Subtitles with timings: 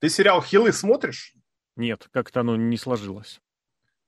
[0.00, 1.34] Ты сериал «Хилы» смотришь?
[1.76, 3.40] Нет, как-то оно не сложилось.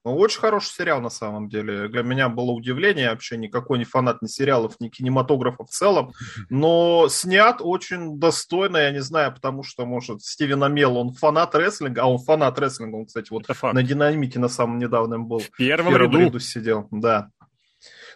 [0.05, 1.89] Ну, очень хороший сериал на самом деле.
[1.89, 3.05] Для меня было удивление.
[3.05, 6.13] Я вообще никакой не фанат ни сериалов, ни кинематографа в целом.
[6.49, 12.03] Но снят очень достойно, я не знаю, потому что, может, Стивен Амел, он фанат рестлинга,
[12.03, 15.41] а он фанат рестлинга, он, кстати, вот на динамике на самом недавнем был.
[15.41, 16.25] В первом, в первом ряду.
[16.27, 17.31] ряду сидел, да.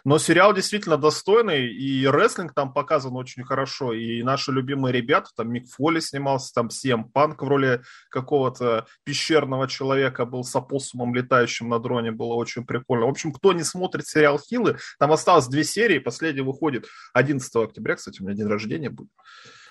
[0.05, 5.51] Но сериал действительно достойный, и рестлинг там показан очень хорошо, и наши любимые ребята, там
[5.51, 11.69] Мик Фоли снимался, там Сиэм Панк в роли какого-то пещерного человека был с опоссумом летающим
[11.69, 13.05] на дроне, было очень прикольно.
[13.05, 17.95] В общем, кто не смотрит сериал Хилы, там осталось две серии, последняя выходит 11 октября,
[17.95, 19.11] кстати, у меня день рождения будет.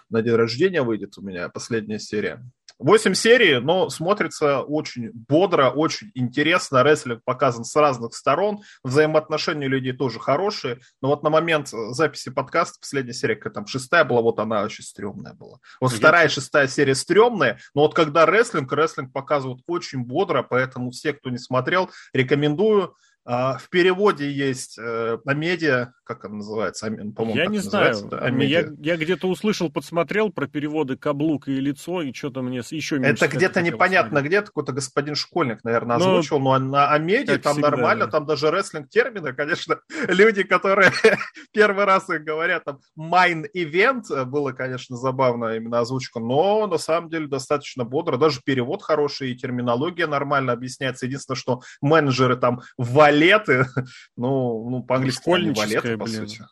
[0.08, 2.42] На день рождения выйдет у меня последняя серия.
[2.78, 6.82] Восемь серий, но смотрится очень бодро, очень интересно.
[6.82, 8.60] Рестлинг показан с разных сторон.
[8.82, 10.80] Взаимоотношения людей тоже хорошие.
[11.00, 14.84] Но вот на момент записи подкаста последняя серия, какая там шестая была, вот она очень
[14.84, 15.58] стрёмная была.
[15.80, 15.98] Вот Я...
[15.98, 21.12] вторая и шестая серия стрёмная, но вот когда рестлинг, рестлинг показывают очень бодро, поэтому все,
[21.12, 22.96] кто не смотрел, рекомендую.
[23.24, 26.86] А, в переводе есть э, Амедиа, как она называется?
[26.86, 27.94] По-моему, я не знаю.
[28.10, 28.28] Да?
[28.28, 33.00] Я, я где-то услышал, подсмотрел про переводы каблук и лицо, и что-то мне еще.
[33.00, 34.26] Это где-то непонятно смотреть.
[34.26, 38.10] где, какой-то господин Школьник, наверное, озвучил, но, но на Амедиа там всегда, нормально, да.
[38.10, 40.90] там даже рестлинг-термины, конечно, люди, которые
[41.52, 47.08] первый раз их говорят, там, майн ивент было, конечно, забавно именно озвучка, но на самом
[47.08, 51.06] деле достаточно бодро, даже перевод хороший, и терминология нормально объясняется.
[51.06, 53.66] Единственное, что менеджеры там вали валеты.
[54.16, 56.28] Ну, ну по-английски валеты, по блин.
[56.28, 56.42] сути.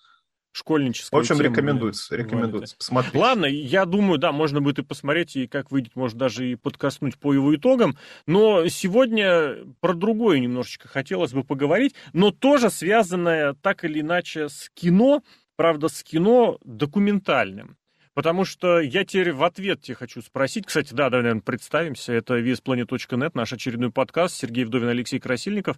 [0.52, 1.16] Школьническая.
[1.16, 3.14] В общем, тема, рекомендуется, рекомендуется посмотреть.
[3.14, 7.18] Ладно, я думаю, да, можно будет и посмотреть, и как выйдет, может даже и подкоснуть
[7.18, 7.96] по его итогам.
[8.26, 14.70] Но сегодня про другое немножечко хотелось бы поговорить, но тоже связанное так или иначе с
[14.74, 15.22] кино,
[15.54, 17.76] правда, с кино документальным.
[18.14, 20.66] Потому что я теперь в ответ тебе хочу спросить.
[20.66, 22.12] Кстати, да, давай, наверное, представимся.
[22.12, 24.36] Это VSPlanet.net, наш очередной подкаст.
[24.36, 25.76] Сергей Вдовин, Алексей Красильников.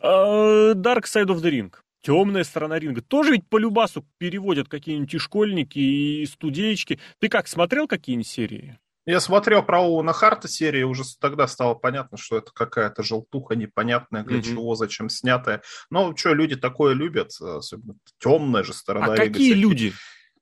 [0.00, 1.72] А, Dark Side of the Ring.
[2.02, 3.02] Темная сторона ринга.
[3.02, 7.00] Тоже ведь по любасу переводят какие-нибудь и школьники, и студеечки.
[7.18, 8.78] Ты как, смотрел какие-нибудь серии?
[9.06, 14.24] Я смотрел про Оуэна Харта серии, уже тогда стало понятно, что это какая-то желтуха непонятная,
[14.24, 14.42] для mm-hmm.
[14.42, 15.62] чего, зачем снятая.
[15.90, 19.12] Но что, люди такое любят, особенно темная же сторона.
[19.12, 19.92] А какие люди?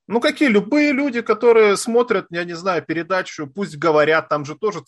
[0.06, 4.80] Ну, какие любые люди, которые смотрят, я не знаю, передачу, пусть говорят, там же тоже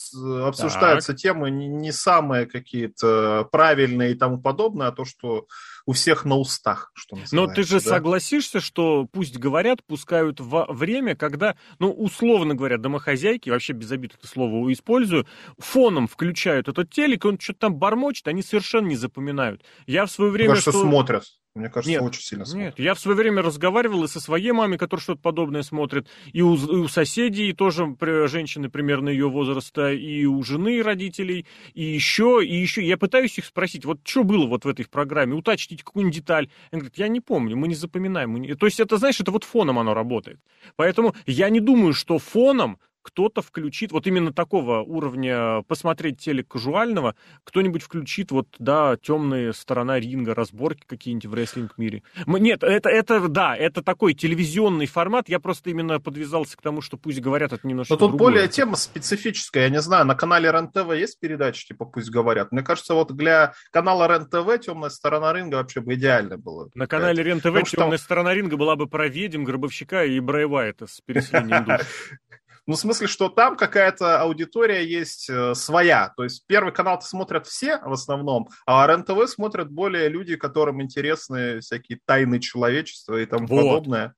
[0.44, 1.20] обсуждаются так.
[1.20, 5.46] темы не, не самые какие-то правильные и тому подобное, а то, что
[5.86, 7.90] у всех на устах, что Но ты же да?
[7.90, 14.14] согласишься, что пусть говорят, пускают во время, когда, ну, условно говоря, домохозяйки, вообще без обид
[14.18, 15.26] это слово использую,
[15.58, 19.64] фоном включают этот телек, он что-то там бормочет, они совершенно не запоминают.
[19.86, 20.50] Я в свое время...
[20.50, 20.82] Кажется, что...
[20.82, 21.24] смотрят.
[21.56, 22.66] Мне кажется, нет, очень сильно смотрит.
[22.66, 26.42] Нет, я в свое время разговаривал и со своей мамой, которая что-то подобное смотрит, и
[26.42, 27.96] у, и у соседей, тоже
[28.28, 32.86] женщины примерно ее возраста, и у жены родителей, и еще, и еще.
[32.86, 36.50] Я пытаюсь их спросить, вот что было вот в этой программе, уточнить какую-нибудь деталь.
[36.70, 38.32] Они говорят, я не помню, мы не запоминаем.
[38.32, 38.54] Мы не...
[38.54, 40.38] То есть это, знаешь, это вот фоном оно работает.
[40.76, 47.14] Поэтому я не думаю, что фоном кто-то включит, вот именно такого уровня посмотреть телек кажуального,
[47.44, 52.02] кто-нибудь включит вот, да, темная сторона ринга, разборки какие-нибудь в рестлинг-мире.
[52.26, 56.96] Нет, это, это, да, это такой телевизионный формат, я просто именно подвязался к тому, что
[56.96, 58.32] пусть говорят, это немножко Но тут другое.
[58.32, 62.50] более тема специфическая, я не знаю, на канале РЕН-ТВ есть передачи, типа пусть говорят?
[62.50, 66.70] Мне кажется, вот для канала РЕН-ТВ темная сторона ринга вообще бы идеально было.
[66.74, 71.00] На канале РЕН-ТВ темная сторона ринга была бы про ведьм, гробовщика и Брайва это с
[71.02, 71.86] переселением душ.
[72.66, 76.12] Ну, в смысле, что там какая-то аудитория есть э, своя.
[76.16, 81.60] То есть первый канал смотрят все в основном, а РЕН-ТВ смотрят более люди, которым интересны
[81.60, 83.62] всякие тайны человечества и тому вот.
[83.62, 84.14] подобное.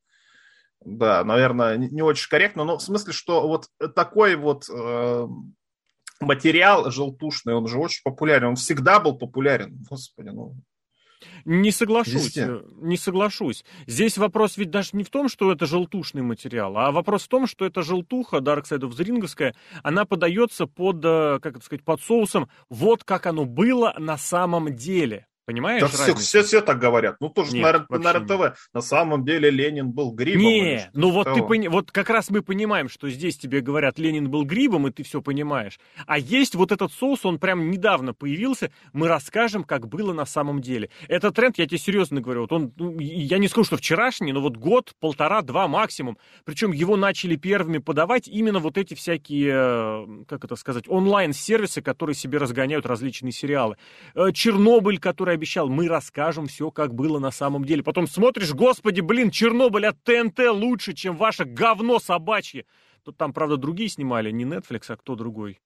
[0.82, 5.26] Да, наверное, не, не очень корректно, но в смысле, что вот такой вот э,
[6.20, 9.84] материал желтушный, он же очень популярен, он всегда был популярен.
[9.90, 10.56] Господи, ну
[11.44, 12.36] не соглашусь.
[12.36, 13.64] Э, не соглашусь.
[13.86, 17.46] Здесь вопрос ведь даже не в том, что это желтушный материал, а вопрос в том,
[17.46, 21.84] что эта желтуха Dark Side of the Ring, она подается под, э, как это сказать,
[21.84, 25.26] под соусом вот как оно было на самом деле.
[25.48, 25.80] Понимаешь?
[25.80, 27.16] Да все, все, все так говорят.
[27.20, 28.68] Ну, тоже нет, на, на РТВ.
[28.74, 30.42] На самом деле Ленин был грибом.
[30.42, 31.68] Не, ну вот ты пони...
[31.68, 35.22] вот как раз мы понимаем, что здесь тебе говорят, Ленин был грибом, и ты все
[35.22, 35.80] понимаешь.
[36.06, 38.70] А есть вот этот соус, он прям недавно появился.
[38.92, 40.90] Мы расскажем, как было на самом деле.
[41.08, 44.42] Этот тренд, я тебе серьезно говорю, вот он, ну, я не скажу, что вчерашний, но
[44.42, 46.18] вот год, полтора, два максимум.
[46.44, 52.14] Причем его начали первыми подавать именно вот эти всякие, э, как это сказать, онлайн-сервисы, которые
[52.14, 53.78] себе разгоняют различные сериалы.
[54.14, 57.82] Э, Чернобыль, который обещал, мы расскажем все, как было на самом деле.
[57.82, 62.66] Потом смотришь, господи, блин, Чернобыль от ТНТ лучше, чем ваше говно собачье.
[63.16, 65.60] там, правда, другие снимали, не Netflix, а кто другой.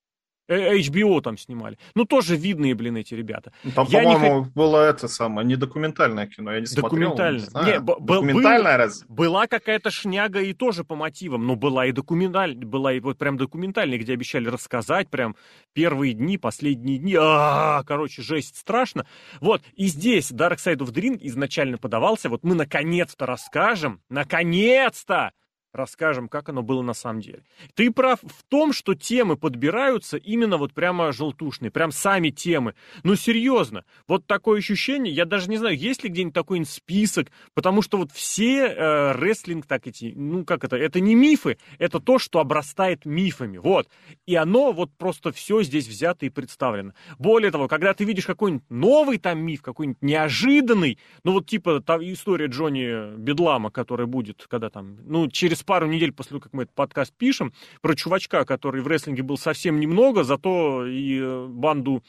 [0.52, 1.78] Э, HBO там снимали.
[1.94, 3.52] Ну, тоже видные, блин, эти ребята.
[3.64, 4.50] Ну, там, по-моему, не...
[4.50, 7.40] было это самое, не документальное кино, я не документальное.
[7.40, 7.66] смотрел.
[7.66, 9.04] Не, не, документальное был, раз?
[9.08, 13.36] Была какая-то шняга и тоже по мотивам, но была и документальная, была и вот прям
[13.36, 15.36] документальная, где обещали рассказать прям
[15.72, 17.16] первые дни, последние дни.
[17.18, 19.06] А, короче, жесть, страшно.
[19.40, 25.32] Вот, и здесь Dark Side of the Ring изначально подавался, вот мы наконец-то расскажем, наконец-то
[25.72, 27.42] расскажем, как оно было на самом деле.
[27.74, 32.74] Ты прав в том, что темы подбираются именно вот прямо желтушные, прям сами темы.
[33.02, 37.82] Ну, серьезно, вот такое ощущение, я даже не знаю, есть ли где-нибудь такой список, потому
[37.82, 42.18] что вот все э, рестлинг, так эти, ну, как это, это не мифы, это то,
[42.18, 43.88] что обрастает мифами, вот.
[44.26, 46.92] И оно вот просто все здесь взято и представлено.
[47.18, 51.96] Более того, когда ты видишь какой-нибудь новый там миф, какой-нибудь неожиданный, ну, вот типа та
[51.98, 56.64] история Джонни Бедлама, которая будет, когда там, ну, через пару недель после того, как мы
[56.64, 62.02] этот подкаст пишем, про чувачка, который в рестлинге был совсем немного, зато и э, банду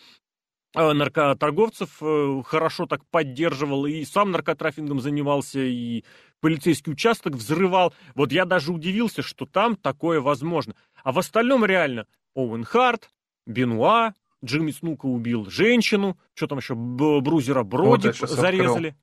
[0.75, 6.03] э, наркоторговцев э, хорошо так поддерживал, и сам наркотрафингом занимался, и
[6.39, 7.93] полицейский участок взрывал.
[8.15, 10.75] Вот я даже удивился, что там такое возможно.
[11.03, 13.09] А в остальном реально Оуэн Харт,
[13.45, 14.13] Бенуа,
[14.43, 18.95] Джимми Снука убил женщину, что там еще, Брузера Броди вот зарезали.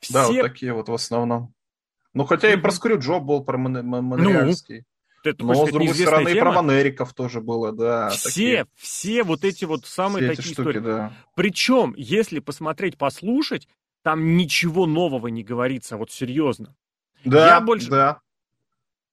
[0.00, 0.12] Все...
[0.12, 1.54] Да, вот такие вот в основном.
[2.14, 4.78] Ну, хотя и про Скрюджо был, про Мон- Монреальский.
[4.78, 4.84] Ну,
[5.22, 6.36] ты, Но, с другой стороны, тема?
[6.36, 8.10] и про Монериков тоже было, да.
[8.10, 8.66] Все, такие...
[8.74, 10.80] все вот эти вот самые все такие штуки, истории.
[10.80, 11.12] Да.
[11.36, 13.68] Причем, если посмотреть, послушать,
[14.02, 16.74] там ничего нового не говорится, вот серьезно.
[17.24, 17.88] Да, Я больше...
[17.88, 18.20] да.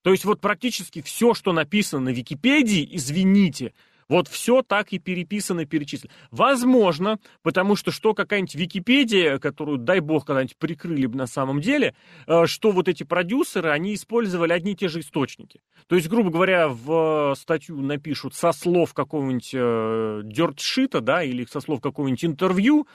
[0.01, 3.73] То есть вот практически все, что написано на Википедии, извините,
[4.09, 6.11] вот все так и переписано, перечислено.
[6.31, 11.95] Возможно, потому что что какая-нибудь Википедия, которую, дай бог, когда-нибудь прикрыли бы на самом деле,
[12.27, 15.61] э, что вот эти продюсеры, они использовали одни и те же источники.
[15.87, 21.59] То есть, грубо говоря, в статью напишут со слов какого-нибудь э, дертшита, да, или со
[21.61, 22.87] слов какого-нибудь интервью,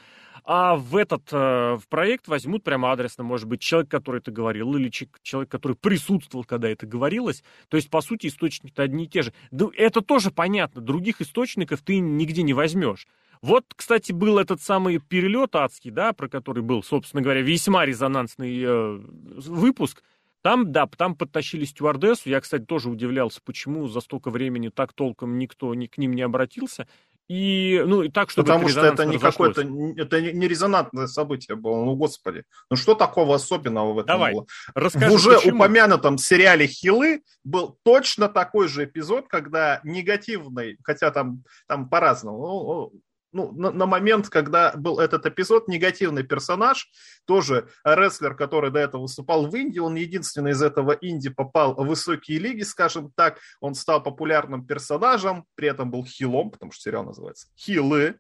[0.45, 4.75] а в этот э, в проект возьмут прямо адресно, может быть, человек, который это говорил,
[4.75, 7.43] или человек, который присутствовал, когда это говорилось.
[7.69, 9.33] То есть, по сути, источники-то одни и те же.
[9.77, 10.83] Это тоже понятно.
[10.83, 13.07] Других источников ты нигде не возьмешь.
[13.41, 18.63] Вот, кстати, был этот самый перелет адский, да, про который был, собственно говоря, весьма резонансный
[18.63, 19.01] э,
[19.47, 20.03] выпуск.
[20.43, 22.29] Там, да, там подтащили стюардессу.
[22.29, 26.21] Я, кстати, тоже удивлялся, почему за столько времени так толком никто ни к ним не
[26.21, 26.87] обратился.
[27.29, 31.83] И, ну, и так, чтобы Потому что это не какое-то, это не резонантное событие было,
[31.83, 32.45] ну, господи.
[32.69, 34.47] Ну, что такого особенного в этом Давай, было?
[34.75, 35.57] Расскажи, в уже почему?
[35.57, 42.93] упомянутом сериале «Хилы» был точно такой же эпизод, когда негативный, хотя там, там по-разному, ну,
[43.35, 46.89] ну, на, на момент, когда был этот эпизод, негативный персонаж,
[47.27, 51.87] тоже рестлер, который до этого выступал в Индии, он единственный из этого Инди попал в
[51.87, 57.05] высокие лиги, скажем так, он стал популярным персонажем, при этом был хилом, потому что сериал
[57.05, 58.19] называется «Хилы»,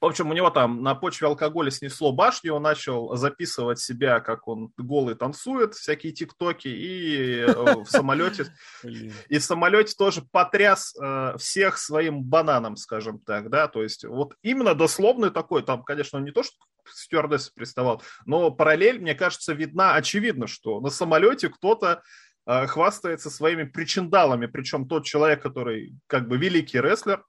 [0.00, 4.46] в общем, у него там на почве алкоголя снесло башню, он начал записывать себя, как
[4.46, 8.46] он голый танцует, всякие тиктоки, и э, в самолете,
[8.84, 14.34] и в самолете тоже потряс э, всех своим бананом, скажем так, да, то есть вот
[14.42, 16.54] именно дословный такой, там, конечно, не то, что
[16.88, 22.02] стюардесса приставал, но параллель, мне кажется, видна, очевидно, что на самолете кто-то
[22.46, 27.24] э, хвастается своими причиндалами, причем тот человек, который как бы великий рестлер,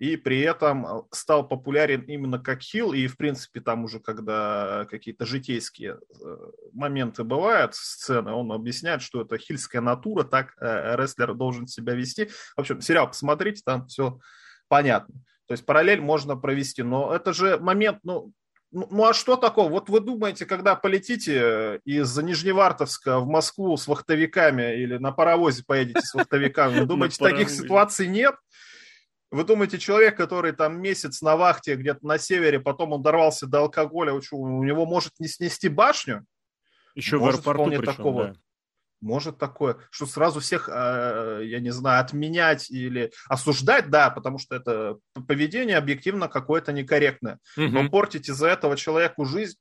[0.00, 4.86] и при этом э, стал популярен именно как хил, и, в принципе, там уже, когда
[4.90, 6.36] какие-то житейские э,
[6.72, 12.30] моменты бывают, сцены, он объясняет, что это хильская натура, так э, рестлер должен себя вести.
[12.56, 14.18] В общем, сериал посмотрите, там все
[14.68, 15.14] понятно.
[15.46, 18.32] То есть параллель можно провести, но это же момент, ну,
[18.72, 19.68] ну, ну а что такого?
[19.68, 26.00] Вот вы думаете, когда полетите из Нижневартовска в Москву с вахтовиками или на паровозе поедете
[26.00, 28.36] с вахтовиками, думаете, таких ситуаций нет?
[29.30, 33.60] Вы думаете, человек, который там месяц на вахте где-то на севере, потом он дорвался до
[33.60, 36.24] алкоголя, у него может не снести башню?
[36.94, 38.24] Еще может, в аэропорту причем, такого.
[38.24, 38.34] Да.
[39.00, 44.56] Может такое, что сразу всех, э, я не знаю, отменять или осуждать, да, потому что
[44.56, 47.38] это поведение объективно какое-то некорректное.
[47.56, 47.68] Угу.
[47.68, 49.56] Но портить из-за этого человеку жизнь,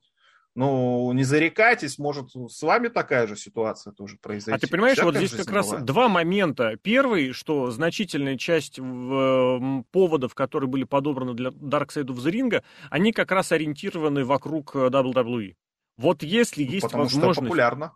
[0.55, 4.51] ну, не зарекайтесь, может, с вами такая же ситуация тоже произойти.
[4.51, 5.85] А ты понимаешь, Всякая вот здесь как раз бывает.
[5.85, 6.75] два момента.
[6.81, 13.11] Первый, что значительная часть поводов, которые были подобраны для Dark Side of the Ring, они
[13.11, 15.55] как раз ориентированы вокруг э, WWE.
[15.97, 17.33] Вот если ну, есть потому возможность...
[17.33, 17.93] Что популярно.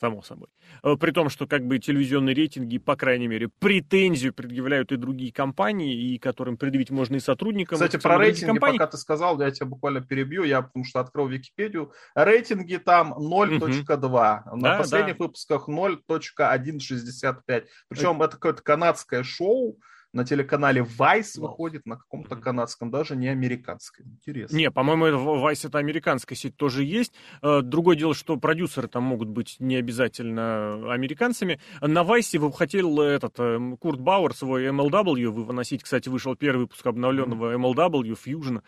[0.00, 0.48] Само собой.
[0.82, 5.32] Э, при том, что как бы телевизионные рейтинги, по крайней мере, претензию предъявляют и другие
[5.32, 7.76] компании, и которым предъявить можно и сотрудникам.
[7.76, 8.78] Кстати, про рейтинги, компаний.
[8.78, 11.92] пока ты сказал, я тебя буквально перебью, я потому что открыл Википедию.
[12.14, 14.56] Рейтинги там 0.2, угу.
[14.56, 15.24] на да, последних да.
[15.24, 17.64] выпусках 0.165.
[17.88, 19.78] Причем это какое-то канадское шоу,
[20.12, 24.06] на телеканале Vice выходит на каком-то канадском, даже не американском.
[24.06, 24.56] Интересно.
[24.56, 25.06] Не, по-моему,
[25.46, 27.12] Vice это американская сеть тоже есть.
[27.42, 31.60] Э, другое дело, что продюсеры там могут быть не обязательно американцами.
[31.80, 35.82] На Vice вы хотел этот э, Курт Бауэр свой MLW вы выносить.
[35.82, 38.62] Кстати, вышел первый выпуск обновленного MLW Fusion.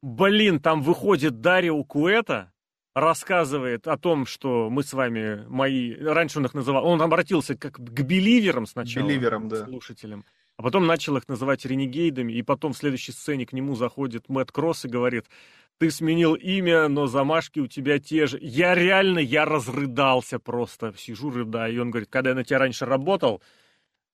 [0.00, 2.52] Блин, там выходит Дарио Куэта,
[2.94, 7.74] рассказывает о том, что мы с вами, мои, раньше он их называл, он обратился как
[7.74, 9.64] к беливерам сначала, беливерам, да.
[9.64, 10.24] слушателям.
[10.58, 14.50] А потом начал их называть ренегейдами, и потом в следующей сцене к нему заходит Мэтт
[14.50, 15.26] Кросс и говорит,
[15.78, 18.40] ты сменил имя, но замашки у тебя те же.
[18.42, 21.76] Я реально, я разрыдался просто, сижу рыдаю.
[21.76, 23.40] И он говорит, когда я на тебя раньше работал,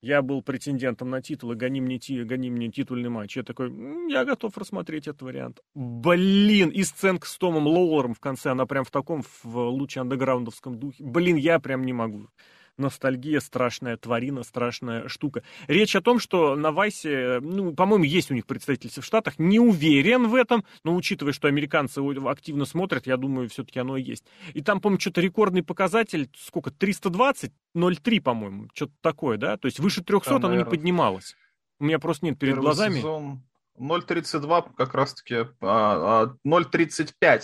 [0.02, 3.38] я был претендентом на титул, и гони мне, гони мне титульный матч.
[3.38, 3.72] Я такой,
[4.10, 5.60] я готов рассмотреть этот вариант.
[5.74, 10.78] Блин, и сценка с Томом Лоулером в конце, она прям в таком, в луче андеграундовском
[10.78, 11.02] духе.
[11.02, 12.28] Блин, я прям не могу
[12.76, 15.42] ностальгия, страшная тварина, страшная штука.
[15.66, 19.58] Речь о том, что на Вайсе, ну, по-моему, есть у них представительство в Штатах, не
[19.58, 24.24] уверен в этом, но учитывая, что американцы активно смотрят, я думаю, все-таки оно и есть.
[24.52, 29.56] И там, по-моему, что-то рекордный показатель, сколько, 320, 0,3, по-моему, что-то такое, да?
[29.56, 31.36] То есть выше 300 там, оно наверное, не поднималось.
[31.78, 32.96] У меня просто нет перед глазами.
[32.96, 33.42] Сезон...
[33.78, 36.34] 0.32 как раз-таки, 0.35 а, а,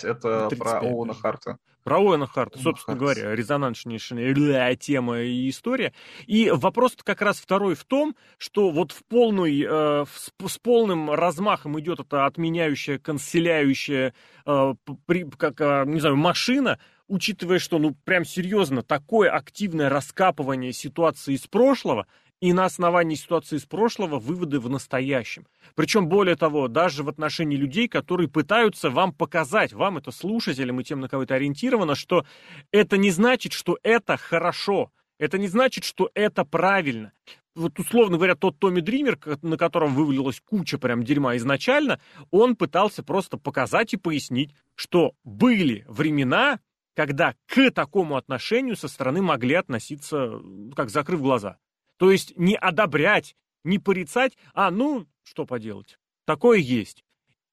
[0.07, 1.57] это 0.35, про Оуэна Харта.
[1.83, 2.99] Про Оуэна Харта, собственно Харт.
[2.99, 5.93] говоря, резонанснейшая тема и история.
[6.27, 10.05] И вопрос как раз второй в том, что вот в полную, э,
[10.47, 14.13] с полным размахом идет эта отменяющая, канцеляющая,
[14.45, 14.73] э,
[15.05, 21.33] при, как, э, не знаю, машина, учитывая, что, ну, прям серьезно, такое активное раскапывание ситуации
[21.33, 22.07] из прошлого,
[22.41, 25.47] и на основании ситуации из прошлого выводы в настоящем.
[25.75, 30.83] Причем, более того, даже в отношении людей, которые пытаются вам показать, вам это слушателям и
[30.83, 32.25] тем, на кого это ориентировано, что
[32.71, 37.13] это не значит, что это хорошо, это не значит, что это правильно.
[37.53, 41.99] Вот условно говоря, тот Томми Дример, на котором вывалилась куча прям дерьма изначально,
[42.31, 46.59] он пытался просто показать и пояснить, что были времена,
[46.95, 50.41] когда к такому отношению со стороны могли относиться,
[50.75, 51.57] как закрыв глаза.
[52.01, 55.99] То есть не одобрять, не порицать, а ну, что поделать.
[56.25, 57.03] Такое есть.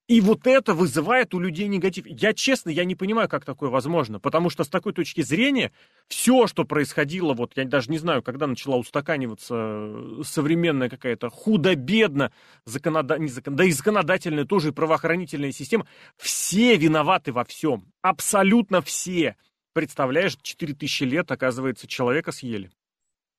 [0.07, 2.07] И вот это вызывает у людей негатив.
[2.07, 5.71] Я честно, я не понимаю, как такое возможно, потому что с такой точки зрения
[6.09, 12.33] все, что происходило, вот я даже не знаю, когда начала устаканиваться э, современная какая-то худо-бедно,
[12.65, 13.19] законода...
[13.19, 13.55] не закон...
[13.55, 15.87] да и законодательная тоже и правоохранительная система,
[16.17, 17.85] все виноваты во всем.
[18.01, 19.37] Абсолютно все.
[19.75, 22.71] Представляешь, 4000 лет, оказывается, человека съели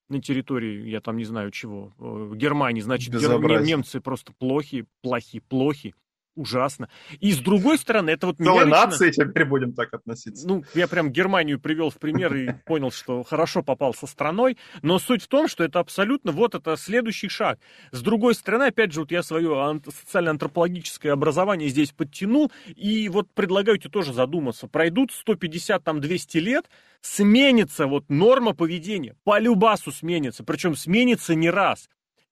[0.09, 3.61] на территории, я там не знаю чего, э, Германии, значит, гер...
[3.61, 5.93] немцы просто плохи, плохи, плохи
[6.35, 6.89] ужасно.
[7.19, 8.85] И с другой стороны, это вот Целая меня лично...
[8.85, 10.47] нации теперь будем так относиться.
[10.47, 14.99] Ну, я прям Германию привел в пример и понял, что хорошо попал со страной, но
[14.99, 17.59] суть в том, что это абсолютно вот это следующий шаг.
[17.91, 23.77] С другой стороны, опять же, вот я свое социально-антропологическое образование здесь подтянул, и вот предлагаю
[23.77, 24.67] тебе тоже задуматься.
[24.67, 26.69] Пройдут 150, там, 200 лет,
[27.01, 31.89] сменится вот норма поведения, по любасу сменится, причем сменится не раз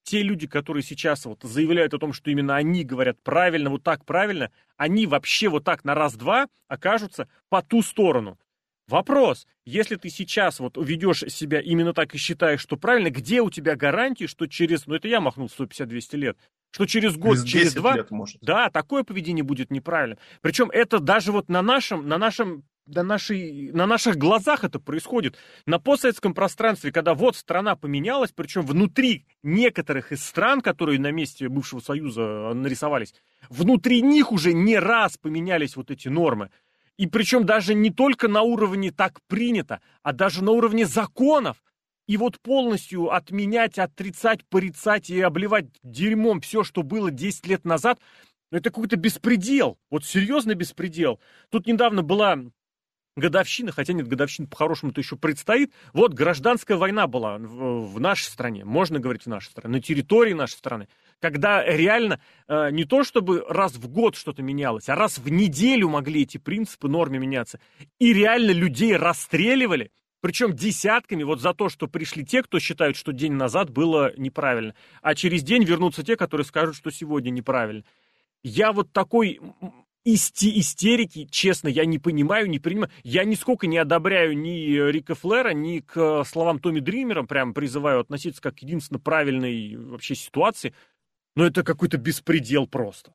[0.08, 4.06] те люди, которые сейчас вот заявляют о том, что именно они говорят правильно, вот так
[4.06, 8.40] правильно, они вообще вот так на раз-два окажутся по ту сторону.
[8.88, 13.50] Вопрос, если ты сейчас вот ведешь себя именно так и считаешь, что правильно, где у
[13.50, 16.38] тебя гарантии, что через, ну это я махнул 150-200 лет,
[16.72, 18.38] что через год, через, через два, лет, может.
[18.42, 20.18] да, такое поведение будет неправильным.
[20.42, 25.36] Причем это даже вот на нашем, на нашем на, нашей, на наших глазах это происходит.
[25.66, 31.50] На постсоветском пространстве, когда вот страна поменялась, причем внутри некоторых из стран, которые на месте
[31.50, 33.14] бывшего Союза нарисовались,
[33.50, 36.50] внутри них уже не раз поменялись вот эти нормы.
[36.98, 41.58] И причем даже не только на уровне так принято, а даже на уровне законов.
[42.08, 48.00] И вот полностью отменять, отрицать, порицать и обливать дерьмом все, что было 10 лет назад,
[48.52, 49.78] это какой-то беспредел.
[49.92, 51.20] Вот серьезный беспредел.
[51.50, 52.40] Тут недавно была
[53.18, 55.74] годовщина, хотя нет, годовщина по-хорошему-то еще предстоит.
[55.92, 60.54] Вот гражданская война была в нашей стране, можно говорить в нашей стране, на территории нашей
[60.54, 60.88] страны,
[61.20, 65.90] когда реально э, не то чтобы раз в год что-то менялось, а раз в неделю
[65.90, 67.60] могли эти принципы, нормы меняться.
[68.00, 73.14] И реально людей расстреливали, причем десятками, вот за то, что пришли те, кто считают, что
[73.14, 77.84] день назад было неправильно, а через день вернутся те, которые скажут, что сегодня неправильно.
[78.44, 79.40] Я вот такой
[80.08, 82.90] исти истерики, честно, я не понимаю, не принимаю.
[83.04, 88.42] Я нисколько не одобряю ни Рика Флера, ни к словам Томми Дримера, прям призываю относиться
[88.42, 90.74] как к единственно правильной вообще ситуации.
[91.38, 93.14] Но это какой-то беспредел просто.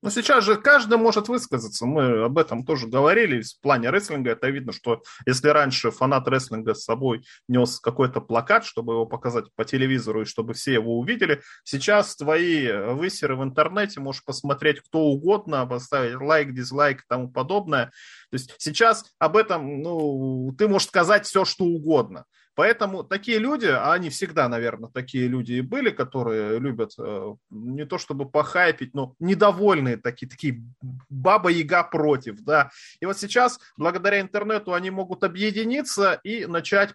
[0.00, 1.84] Но сейчас же каждый может высказаться.
[1.84, 3.42] Мы об этом тоже говорили.
[3.42, 8.64] В плане рестлинга это видно, что если раньше фанат рестлинга с собой нес какой-то плакат,
[8.64, 14.00] чтобы его показать по телевизору и чтобы все его увидели, сейчас твои высеры в интернете
[14.00, 17.92] можешь посмотреть кто угодно, поставить лайк, дизлайк и тому подобное.
[18.30, 22.24] То есть сейчас об этом, ну, ты можешь сказать все, что угодно.
[22.60, 27.86] Поэтому такие люди, а они всегда, наверное, такие люди и были, которые любят э, не
[27.86, 30.62] то чтобы похайпить, но недовольные такие, такие
[31.08, 32.68] баба-яга против, да.
[33.00, 36.94] И вот сейчас, благодаря интернету, они могут объединиться и начать э,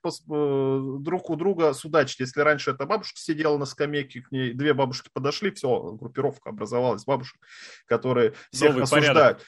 [1.00, 2.20] друг у друга судачить.
[2.20, 7.06] Если раньше эта бабушка сидела на скамейке, к ней две бабушки подошли, все, группировка образовалась
[7.06, 7.40] бабушек,
[7.88, 9.16] которые всех Новый осуждают.
[9.16, 9.42] Порядок.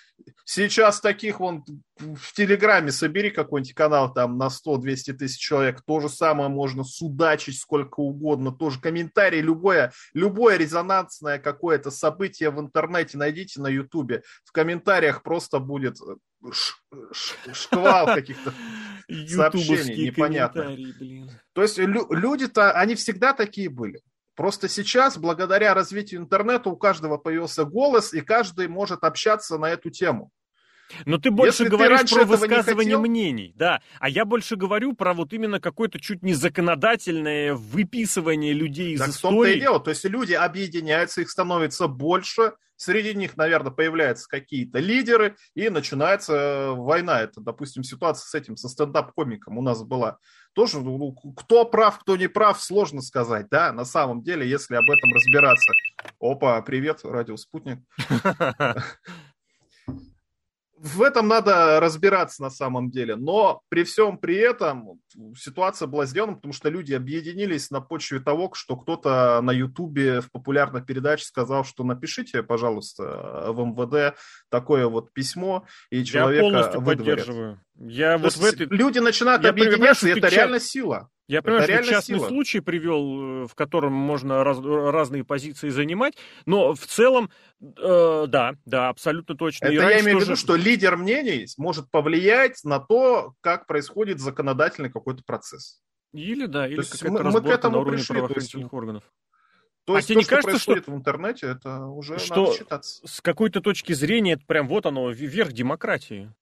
[0.46, 1.64] Сейчас таких вон
[2.00, 7.60] в Телеграме собери какой-нибудь канал там на 100-200 тысяч человек, то же самое можно судачить
[7.60, 14.52] сколько угодно, тоже комментарий, любое, любое резонансное какое-то событие в интернете найдите на Ютубе, в
[14.52, 15.98] комментариях просто будет
[17.54, 18.54] шквал каких-то
[19.28, 20.78] сообщений непонятных.
[21.54, 24.02] То есть люди-то, они всегда такие были.
[24.36, 29.90] Просто сейчас, благодаря развитию интернета, у каждого появился голос, и каждый может общаться на эту
[29.90, 30.32] тему.
[31.06, 33.02] Но ты больше Если говоришь ты про высказывание хотел...
[33.02, 33.82] мнений, да.
[34.00, 39.10] А я больше говорю про вот именно какое-то чуть не законодательное выписывание людей из так
[39.10, 39.34] истории.
[39.34, 39.80] в том-то и дело.
[39.80, 46.34] То есть люди объединяются, их становится больше, среди них, наверное, появляются какие-то лидеры, и начинается
[46.34, 47.22] э, война.
[47.22, 50.18] Это, допустим, ситуация с этим, со стендап-комиком у нас была.
[50.54, 54.90] Тоже, ну, кто прав, кто не прав, сложно сказать, да, на самом деле, если об
[54.90, 55.72] этом разбираться.
[56.20, 57.80] Опа, привет, радио «Спутник».
[60.80, 63.16] в этом надо разбираться на самом деле.
[63.16, 65.00] Но при всем при этом
[65.36, 70.32] ситуация была сделана, потому что люди объединились на почве того, что кто-то на Ютубе в
[70.32, 74.18] популярной передаче сказал, что напишите, пожалуйста, в МВД
[74.50, 76.98] такое вот письмо, и человека Я полностью выдворят.
[76.98, 77.62] поддерживаю.
[77.80, 78.68] Я вот в этой...
[78.68, 81.10] Люди начинают я объединяться, и это реально сила.
[81.28, 82.30] Я понимаю, это что частный сила.
[82.30, 86.16] случай привел, э, в котором можно раз, разные позиции занимать,
[86.46, 87.30] но в целом,
[87.62, 89.66] э, да, да, абсолютно точно.
[89.66, 94.90] Это я имею в виду, что лидер мнений может повлиять на то, как происходит законодательный
[94.90, 95.82] какой-то процесс.
[96.14, 99.04] Или да, или какая-то мы, мы к этому на уровне пришли, правоохранительных органов.
[99.84, 100.92] То а есть тебе то, не кажется, что происходит что...
[100.92, 103.08] в интернете, это уже что надо считаться.
[103.08, 106.34] С какой-то точки зрения это прям вот оно, верх демократии.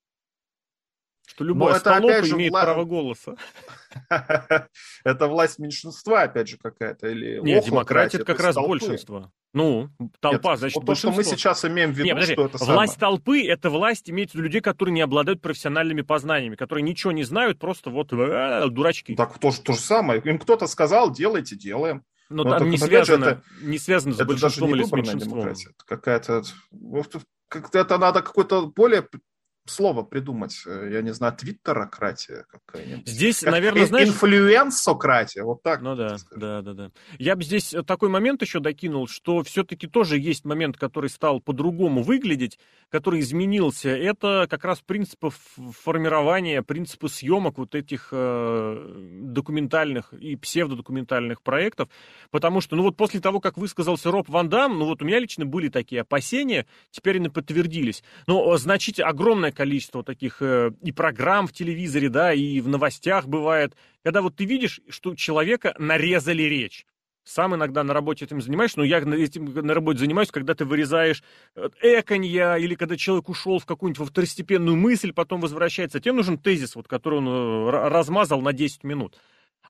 [1.36, 2.62] Что любой это, опять же, имеет вла...
[2.62, 3.36] право голоса.
[5.04, 7.08] это власть меньшинства, опять же, какая-то.
[7.08, 9.30] Или Нет, демократия это как раз большинство.
[9.52, 12.46] Ну, толпа, Нет, значит, вот то, что мы сейчас имеем в виду, Нет, подожди, что
[12.46, 13.18] это Власть самое.
[13.18, 17.90] толпы– это власть иметь людей, которые не обладают профессиональными познаниями, которые ничего не знают, просто
[17.90, 19.14] вот э, дурачки.
[19.14, 20.22] Так то, то же самое.
[20.22, 22.02] Им кто-то сказал, делайте, делаем.
[22.30, 25.48] Но, Но там не связано, это, не связано с большинством или с меньшинством.
[25.48, 26.42] Это какая-то...
[27.48, 29.06] Как-то это надо какой-то более
[29.70, 33.08] слово придумать, э, я не знаю, твиттерократия какая-нибудь.
[33.08, 34.08] Здесь, как наверное, знаешь...
[34.08, 35.82] Инфлюенсократия, вот так.
[35.82, 36.90] Ну да, да, да, да.
[37.18, 42.02] Я бы здесь такой момент еще докинул, что все-таки тоже есть момент, который стал по-другому
[42.02, 42.58] выглядеть,
[42.90, 43.90] который изменился.
[43.90, 51.88] Это как раз принципы формирования, принципы съемок вот этих э, документальных и псевдодокументальных проектов,
[52.30, 55.18] потому что, ну вот после того, как высказался Роб Ван Дам, ну вот у меня
[55.18, 58.02] лично были такие опасения, теперь они подтвердились.
[58.26, 63.74] Но, значит, огромное количество таких э, и программ в телевизоре, да, и в новостях бывает,
[64.04, 66.86] когда вот ты видишь, что человека нарезали речь.
[67.24, 71.24] Сам иногда на работе этим занимаешься, но я этим на работе занимаюсь, когда ты вырезаешь
[71.56, 75.98] э, эконья, или когда человек ушел в какую-нибудь второстепенную мысль, потом возвращается.
[75.98, 79.18] Тебе нужен тезис, вот, который он э, размазал на 10 минут.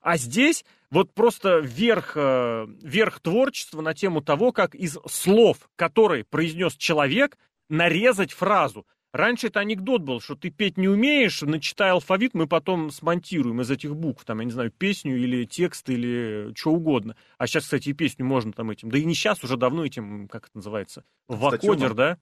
[0.03, 6.75] А здесь вот просто верх, верх творчества на тему того, как из слов, которые произнес
[6.77, 7.35] человек,
[7.69, 8.85] нарезать фразу.
[9.13, 13.71] Раньше это анекдот был, что ты петь не умеешь, начитай алфавит, мы потом смонтируем из
[13.71, 17.15] этих букв, там, я не знаю, песню или текст или что угодно.
[17.37, 20.27] А сейчас, кстати, и песню можно там этим, да и не сейчас, уже давно этим,
[20.27, 22.17] как это называется, вакодер, да?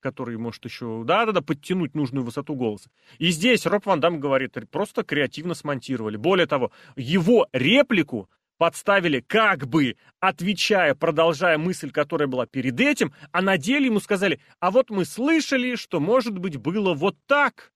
[0.00, 2.90] который может еще, да-да-да, подтянуть нужную высоту голоса.
[3.18, 6.16] И здесь Роб Ван Дам говорит, просто креативно смонтировали.
[6.16, 13.40] Более того, его реплику подставили, как бы отвечая, продолжая мысль, которая была перед этим, а
[13.40, 17.72] на деле ему сказали, а вот мы слышали, что, может быть, было вот так.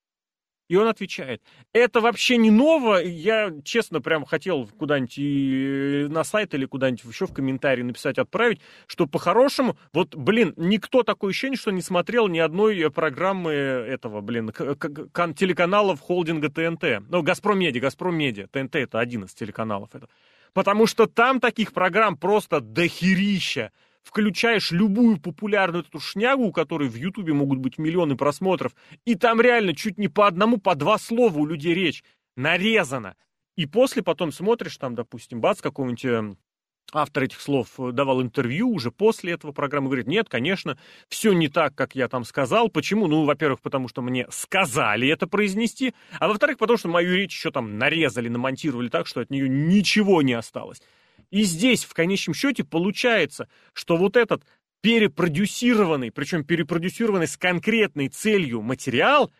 [0.68, 1.42] И он отвечает,
[1.72, 7.26] это вообще не ново, я, честно, прям хотел куда-нибудь э, на сайт или куда-нибудь еще
[7.26, 12.38] в комментарии написать, отправить, что по-хорошему, вот, блин, никто такое ощущение, что не смотрел ни
[12.38, 17.08] одной программы этого, блин, телеканалов холдинга ТНТ.
[17.08, 19.88] Ну, Газпром Медиа, Газпром Медиа, ТНТ это один из телеканалов.
[19.94, 20.08] Это.
[20.54, 26.94] Потому что там таких программ просто дохерища включаешь любую популярную эту шнягу, у которой в
[26.94, 31.38] Ютубе могут быть миллионы просмотров, и там реально чуть не по одному, по два слова
[31.38, 32.04] у людей речь
[32.36, 33.16] нарезана.
[33.56, 36.34] И после потом смотришь, там, допустим, бац, какого-нибудь э,
[36.94, 40.78] автор этих слов э, давал интервью уже после этого программы, говорит, нет, конечно,
[41.08, 42.68] все не так, как я там сказал.
[42.68, 43.06] Почему?
[43.06, 47.50] Ну, во-первых, потому что мне сказали это произнести, а во-вторых, потому что мою речь еще
[47.50, 50.80] там нарезали, намонтировали так, что от нее ничего не осталось.
[51.30, 54.44] И здесь, в конечном счете, получается, что вот этот
[54.82, 59.32] перепродюсированный, причем перепродюсированный с конкретной целью материал,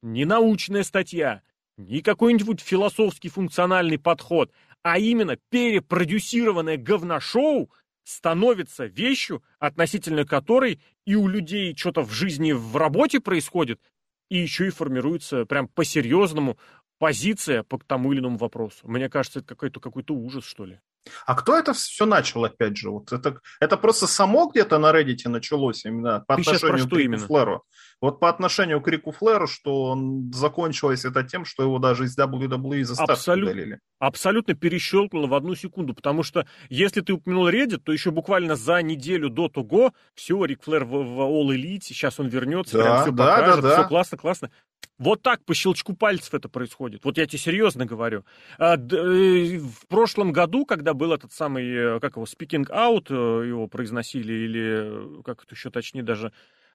[0.00, 1.42] не научная статья,
[1.76, 7.70] не какой-нибудь философский функциональный подход, а именно перепродюсированное говношоу
[8.04, 13.80] становится вещью, относительно которой и у людей что-то в жизни, в работе происходит,
[14.28, 16.58] и еще и формируется прям по-серьезному
[16.98, 18.86] позиция по тому или иному вопросу.
[18.88, 20.80] Мне кажется, это какой-то какой ужас, что ли.
[21.26, 22.90] А кто это все начал, опять же?
[22.90, 26.98] Вот это, это просто само где-то на Reddit началось именно по Ты отношению к Рику
[26.98, 27.26] именно?
[27.26, 27.64] Флэру.
[28.02, 32.18] Вот по отношению к Рику Флэру, что он закончилось это тем, что его даже из
[32.18, 33.78] WWE заставки Абсолют, удалили.
[34.00, 38.82] Абсолютно перещелкнуло в одну секунду, потому что если ты упомянул Reddit, то еще буквально за
[38.82, 43.02] неделю до того, все, Рик Флэр в, в All Elite, сейчас он вернется, да, прям
[43.02, 43.78] все да, покажет, да, да.
[43.78, 44.50] все классно, классно.
[44.98, 47.04] Вот так по щелчку пальцев это происходит.
[47.04, 48.24] Вот я тебе серьезно говорю.
[48.58, 53.46] А, э, в прошлом году, когда был этот самый, э, как его, speaking out, э,
[53.46, 56.32] его произносили, или как это еще точнее даже,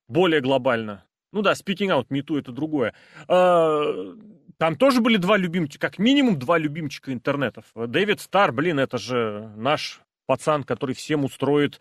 [0.08, 1.04] более глобально.
[1.38, 2.96] Ну да, speaking out, мету это другое.
[3.28, 4.16] А,
[4.58, 7.66] там тоже были два любимчика, как минимум два любимчика интернетов.
[7.76, 11.80] Дэвид Стар, блин, это же наш пацан, который всем устроит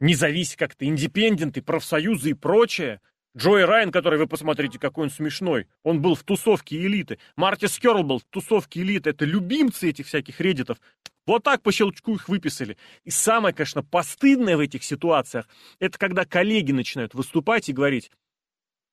[0.00, 3.00] независимо как-то, индепенденты, профсоюзы и прочее.
[3.36, 5.68] Джой Райан, который вы посмотрите, какой он смешной.
[5.84, 7.20] Он был в тусовке элиты.
[7.36, 9.10] Марти Скерл был в тусовке элиты.
[9.10, 10.78] Это любимцы этих всяких реддитов.
[11.24, 12.76] Вот так по щелчку их выписали.
[13.04, 15.46] И самое, конечно, постыдное в этих ситуациях,
[15.78, 18.10] это когда коллеги начинают выступать и говорить,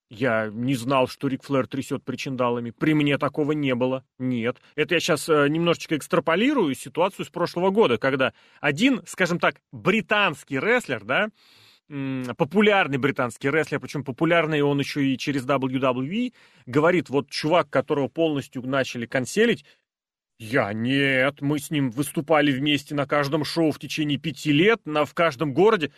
[0.09, 2.71] я не знал, что Рик Флэр трясет причиндалами.
[2.71, 4.03] При мне такого не было.
[4.17, 4.57] Нет.
[4.75, 10.59] Это я сейчас э, немножечко экстраполирую ситуацию с прошлого года, когда один, скажем так, британский
[10.59, 11.29] рестлер, да,
[12.37, 16.33] популярный британский рестлер, причем популярный он еще и через WWE,
[16.67, 19.65] говорит, вот чувак, которого полностью начали канцелить,
[20.39, 25.03] я нет, мы с ним выступали вместе на каждом шоу в течение пяти лет, на,
[25.03, 25.91] в каждом городе.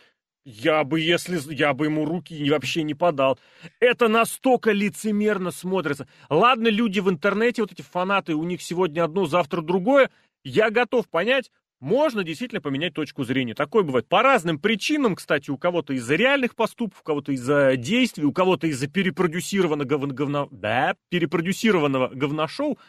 [0.44, 3.38] Я бы, если я бы ему руки вообще не подал.
[3.80, 6.08] Это настолько лицемерно смотрится.
[6.30, 10.10] Ладно, люди в интернете, вот эти фанаты, у них сегодня одно, завтра другое.
[10.44, 13.54] Я готов понять, можно действительно поменять точку зрения.
[13.54, 18.24] Такое бывает по разным причинам, кстати, у кого-то из-за реальных поступков, у кого-то из-за действий,
[18.24, 22.80] у кого-то из-за перепродюсированного говно, да, перепродюсированного говношоу.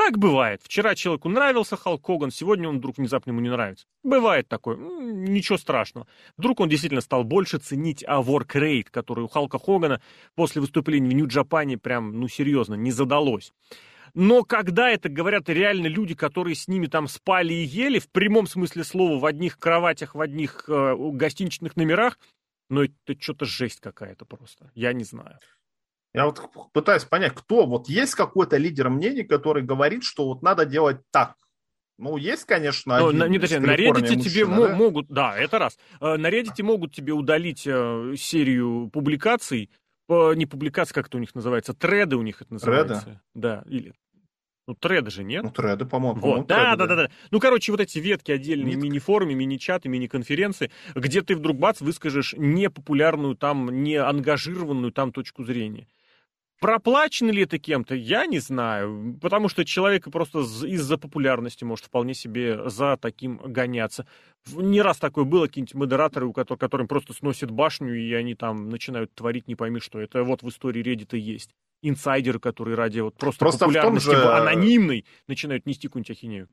[0.00, 0.62] Так бывает.
[0.64, 3.84] Вчера человеку нравился Халк Хоган, сегодня он вдруг внезапно ему не нравится.
[4.02, 4.78] Бывает такое.
[4.78, 6.06] Ничего страшного.
[6.38, 10.00] Вдруг он действительно стал больше ценить а work который у Халка Хогана
[10.34, 13.52] после выступления в Нью-Джапане прям, ну, серьезно, не задалось.
[14.14, 18.46] Но когда это говорят реально люди, которые с ними там спали и ели, в прямом
[18.46, 22.18] смысле слова, в одних кроватях, в одних э, гостиничных номерах,
[22.70, 24.70] ну это что-то жесть какая-то просто.
[24.74, 25.38] Я не знаю.
[26.12, 26.40] Я вот
[26.72, 31.34] пытаюсь понять, кто, вот есть какой-то лидер мнений, который говорит, что вот надо делать так,
[31.98, 34.74] ну, есть, конечно, один на, не, точнее, на Reddit мужчина, тебе да?
[34.74, 35.78] могут, да, это раз.
[36.00, 39.70] Э, на Reddit могут тебе удалить э, серию публикаций,
[40.08, 43.02] не публикации, как это у них называется, треды у них это называется.
[43.02, 43.20] Треды?
[43.34, 43.94] Да, или
[44.70, 45.42] ну, треды же нет.
[45.42, 46.20] Ну, треды, по-моему.
[46.20, 47.10] Вот, да, да, да, да.
[47.32, 53.34] Ну, короче, вот эти ветки отдельные, мини-форумы, мини-чаты, мини-конференции, где ты вдруг бац, выскажешь непопулярную
[53.34, 55.88] там, не ангажированную там точку зрения.
[56.60, 62.12] Проплачено ли это кем-то, я не знаю, потому что человек просто из-за популярности может вполне
[62.12, 64.06] себе за таким гоняться.
[64.46, 68.68] Не раз такое было, какие-нибудь модераторы, у которых, которым просто сносят башню, и они там
[68.68, 69.98] начинают творить не пойми что.
[69.98, 71.50] Это вот в истории Reddit есть.
[71.80, 74.22] Инсайдеры, которые ради вот просто, просто популярности же...
[74.22, 76.48] анонимной начинают нести какую-нибудь ахинею.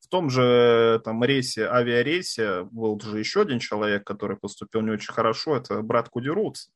[0.00, 5.12] В том же там рейсе, авиарейсе был же еще один человек, который поступил не очень
[5.12, 6.70] хорошо, это брат Куди Рутс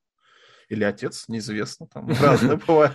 [0.69, 2.95] или отец, неизвестно, там разные бывают.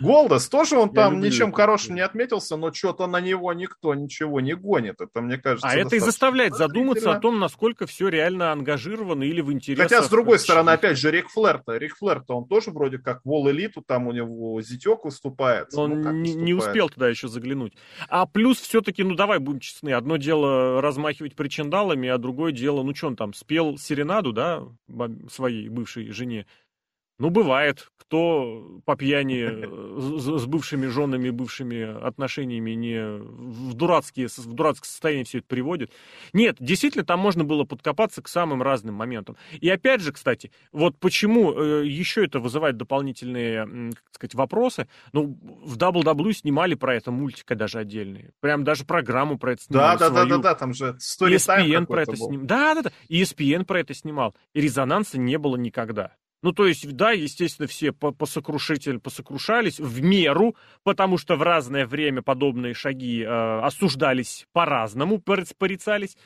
[0.00, 4.54] Голдос тоже он там ничем хорошим не отметился, но что-то на него никто ничего не
[4.54, 5.00] гонит.
[5.00, 9.40] Это, мне кажется, А это и заставляет задуматься о том, насколько все реально ангажировано или
[9.40, 9.90] в интересах...
[9.90, 13.30] Хотя, с другой стороны, опять же, Рик Флэр-то, Рик Флэр-то, он тоже вроде как в
[13.30, 15.68] All-Элиту, там у него зятек выступает.
[15.74, 17.74] Он ну, не, не успел туда еще заглянуть.
[18.08, 22.94] А плюс все-таки, ну давай будем честны, одно дело размахивать причиндалами, а другое дело, ну
[22.94, 24.62] что он там, спел серенаду, да,
[25.30, 26.46] своей бывшей жене.
[27.22, 34.52] Ну, бывает, кто по пьяни э, с, бывшими женами, бывшими отношениями не в, дурацкие, в
[34.52, 35.92] дурацкое состояние все это приводит.
[36.32, 39.36] Нет, действительно, там можно было подкопаться к самым разным моментам.
[39.52, 44.88] И опять же, кстати, вот почему э, еще это вызывает дополнительные, как сказать, вопросы.
[45.12, 48.32] Ну, в WWE снимали про это мультика даже отдельные.
[48.40, 49.98] Прям даже программу про это снимали.
[49.98, 52.46] Да, да, да, да, да, там же ESPN про это снимал.
[52.46, 52.90] Да, да, да.
[53.08, 54.34] ESPN про это снимал.
[54.54, 56.16] И резонанса не было никогда.
[56.42, 62.20] Ну, то есть, да, естественно, все посокрушитель посокрушались в меру, потому что в разное время
[62.20, 66.16] подобные шаги э, осуждались по-разному, порицались.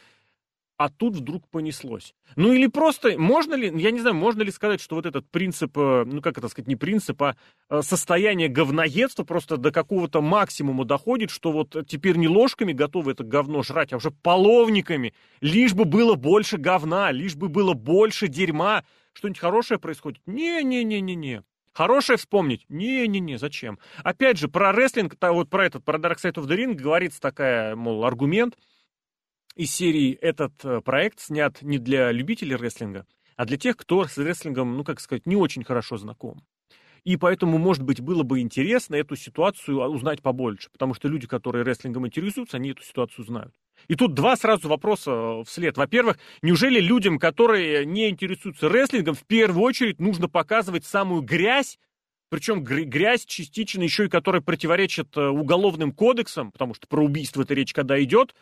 [0.79, 2.15] А тут вдруг понеслось.
[2.37, 5.77] Ну или просто, можно ли, я не знаю, можно ли сказать, что вот этот принцип,
[5.77, 7.37] э, ну как это сказать, не принцип, а
[7.69, 13.25] э, состояние говноедства просто до какого-то максимума доходит, что вот теперь не ложками готовы это
[13.25, 18.85] говно жрать, а уже половниками, лишь бы было больше говна, лишь бы было больше дерьма,
[19.17, 20.21] что-нибудь хорошее происходит?
[20.27, 21.43] Не-не-не-не-не.
[21.73, 22.67] Хорошее вспомнить?
[22.69, 23.79] Не-не-не, зачем?
[24.05, 27.77] Опять же, про рестлинг, вот про этот, про Dark Side of the Ring говорится такая,
[27.77, 28.59] мол, аргумент
[29.55, 34.19] из серии «Этот э, проект снят не для любителей рестлинга, а для тех, кто с
[34.19, 36.45] рестлингом, ну, как сказать, не очень хорошо знаком.
[37.05, 41.65] И поэтому, может быть, было бы интересно эту ситуацию узнать побольше, потому что люди, которые
[41.65, 43.55] рестлингом интересуются, они эту ситуацию знают.
[43.89, 45.77] И тут два сразу вопроса э, вслед.
[45.77, 51.79] Во-первых, неужели людям, которые не интересуются рестлингом, в первую очередь нужно показывать самую грязь,
[52.29, 57.55] причем грязь частично еще и которая противоречит э, уголовным кодексам, потому что про убийство эта
[57.55, 58.35] речь когда идет,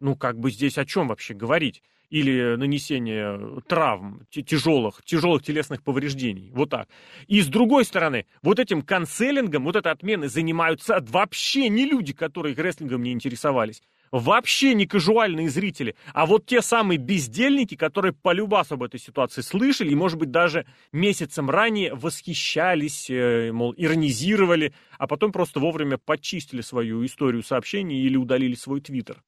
[0.00, 1.82] ну как бы здесь о чем вообще говорить?
[2.10, 6.50] Или нанесение травм, тяжелых, тяжелых телесных повреждений.
[6.52, 6.86] Вот так.
[7.26, 12.54] И с другой стороны, вот этим канцелингом, вот этой отменой занимаются вообще не люди, которые
[12.54, 18.74] рестлингом не интересовались вообще не кажуальные зрители, а вот те самые бездельники, которые по любасу
[18.74, 25.06] об этой ситуации слышали и, может быть, даже месяцем ранее восхищались, э, мол, иронизировали, а
[25.06, 29.22] потом просто вовремя почистили свою историю сообщений или удалили свой твиттер.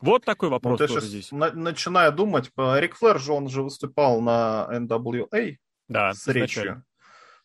[0.00, 1.30] Вот такой вопрос вот тоже здесь.
[1.30, 5.56] На- начинаю думать, Рик Флэр же, он же выступал на NWA
[5.88, 6.84] да, с речью.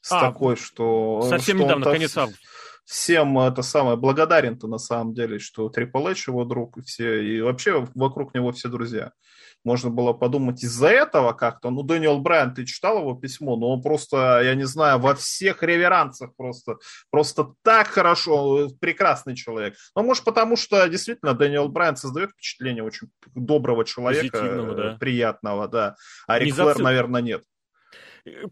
[0.02, 1.28] С а, такой, что...
[1.30, 2.42] Совсем что недавно, конец августа
[2.90, 7.40] всем это самое благодарен-то на самом деле, что Трипл Эйч его друг и все, и
[7.40, 9.12] вообще вокруг него все друзья.
[9.64, 11.70] Можно было подумать из-за этого как-то.
[11.70, 15.62] Ну, Дэниел Брайан, ты читал его письмо, но он просто, я не знаю, во всех
[15.62, 16.78] реверансах просто,
[17.12, 19.76] просто так хорошо, прекрасный человек.
[19.96, 24.98] Ну, может, потому что действительно Дэниел Брайан создает впечатление очень доброго человека, да.
[25.00, 25.96] приятного, да.
[26.26, 27.44] А Рик Флэр, наверное, нет.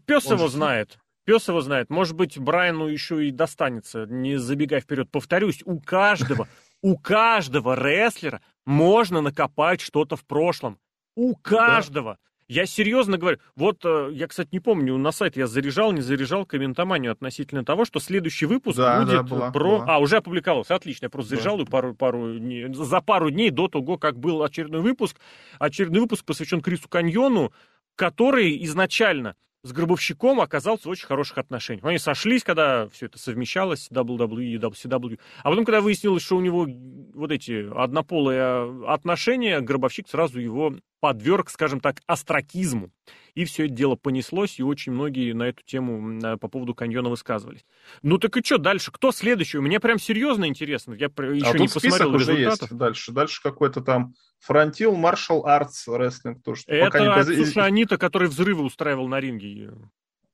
[0.06, 0.52] Пес он его же...
[0.52, 0.96] знает.
[1.28, 1.90] Пес его знает.
[1.90, 5.10] Может быть, Брайану еще и достанется, не забегая вперед.
[5.10, 6.48] Повторюсь, у каждого,
[6.80, 10.78] у каждого рестлера можно накопать что-то в прошлом.
[11.16, 12.14] У каждого.
[12.14, 12.18] Да.
[12.54, 13.40] Я серьезно говорю.
[13.56, 17.84] Вот э, я, кстати, не помню, на сайт я заряжал, не заряжал комментоманию относительно того,
[17.84, 19.80] что следующий выпуск да, будет да, была, про...
[19.80, 19.96] Была.
[19.96, 20.76] А, уже опубликовался.
[20.76, 21.04] Отлично.
[21.04, 21.66] Я просто заряжал да.
[21.66, 22.38] пару, пару
[22.72, 25.18] за пару дней до того, как был очередной выпуск.
[25.58, 27.52] Очередной выпуск посвящен Крису Каньону,
[27.96, 31.84] который изначально с Гробовщиком оказался в очень хороших отношениях.
[31.84, 35.18] Они сошлись, когда все это совмещалось, WWE и WCW.
[35.42, 36.66] А потом, когда выяснилось, что у него
[37.14, 42.90] вот эти однополые отношения, Гробовщик сразу его подверг, скажем так, астракизму.
[43.34, 47.08] И все это дело понеслось, и очень многие на эту тему э, по поводу каньона
[47.08, 47.64] высказывались.
[48.02, 48.90] Ну так и что дальше?
[48.90, 49.58] Кто следующий?
[49.58, 50.94] Мне прям серьезно интересно.
[50.94, 52.70] Я еще а не посмотрел уже результатов.
[52.70, 53.12] Есть дальше.
[53.12, 56.40] Дальше какой-то там Фронтил Martial Arts Wrestling.
[56.44, 57.36] То, что Это, пока не...
[57.36, 59.72] слушай, Анита, который взрывы устраивал на ринге.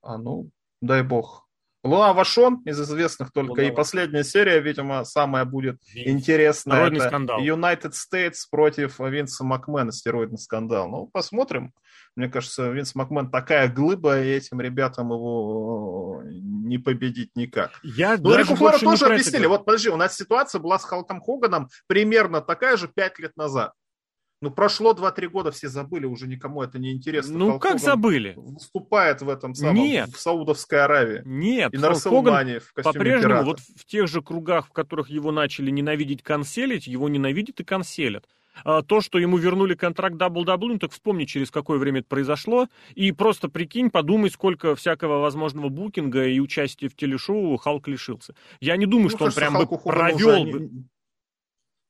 [0.03, 0.51] А ну,
[0.81, 1.44] дай бог.
[1.85, 3.51] Луна Вашон из известных только.
[3.51, 6.09] Луна и последняя серия, видимо, самая будет Винс.
[6.09, 6.79] интересная.
[6.79, 7.41] Народный Это скандал.
[7.41, 10.89] United States против Винса Макмена, стероидный скандал.
[10.89, 11.73] Ну, посмотрим.
[12.17, 17.73] Мне кажется, Винс Макмен такая глыба, и этим ребятам его э, не победить никак.
[17.83, 19.47] Я ну, Рику Флора тоже объяснили.
[19.47, 23.73] Вот, подожди, у нас ситуация была с Халком Хоганом примерно такая же пять лет назад.
[24.45, 27.39] Ну, прошло 2-3 года, все забыли, уже никому это не интересно.
[27.39, 28.35] Ну, Халк как Хоган забыли?
[28.37, 30.11] Выступает в этом самом, Нет.
[30.11, 31.23] в Саудовской Аравии.
[31.25, 31.73] Нет.
[31.73, 33.47] И на Расселмане в костюме По-прежнему, пирата.
[33.47, 38.27] вот в тех же кругах, в которых его начали ненавидеть, канцелить, его ненавидят и канцелят.
[38.65, 42.69] А, то, что ему вернули контракт WWE, ну так вспомни, через какое время это произошло,
[42.95, 48.35] и просто прикинь, подумай, сколько всякого возможного букинга и участия в телешоу Халк лишился.
[48.61, 50.61] Я не думаю, ну, что он прям бы провел бы...
[50.61, 50.85] Не,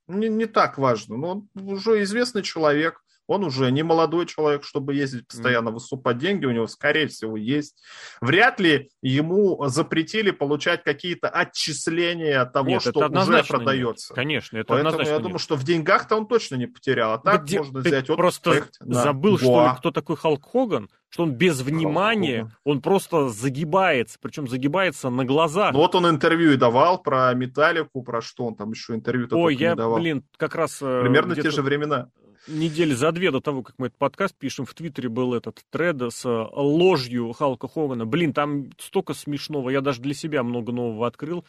[0.07, 4.95] не, не так важно, но он уже известный человек, он уже не молодой человек, чтобы
[4.95, 6.19] ездить постоянно, выступать.
[6.19, 7.83] Деньги у него, скорее всего, есть.
[8.21, 14.13] Вряд ли ему запретили получать какие-то отчисления от того, нет, что уже продается.
[14.13, 14.17] Нет.
[14.17, 15.23] Конечно, это Поэтому я нет.
[15.23, 17.13] думаю, что в деньгах-то он точно не потерял.
[17.13, 18.43] А так Где, можно ты взять отпуск.
[18.43, 20.91] Просто забыл, что ли, кто такой Халк Хоган?
[21.09, 25.73] Что он без внимания, он просто загибается, причем загибается на глазах.
[25.73, 29.55] Ну вот он интервью и давал про Металлику, про что он там еще интервью Ой,
[29.55, 30.83] я, блин, как раз...
[30.83, 32.09] Э, Примерно те же времена
[32.49, 36.01] недели за две до того, как мы этот подкаст пишем, в Твиттере был этот тред
[36.03, 38.07] с э, ложью Халка Хогана.
[38.07, 41.45] Блин, там столько смешного, я даже для себя много нового открыл.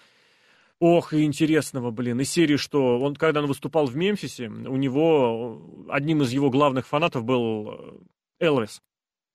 [0.79, 2.19] Ох, и интересного, блин.
[2.19, 6.87] Из серии, что он, когда он выступал в Мемфисе, у него, одним из его главных
[6.87, 7.71] фанатов был
[8.39, 8.81] э, Элвис,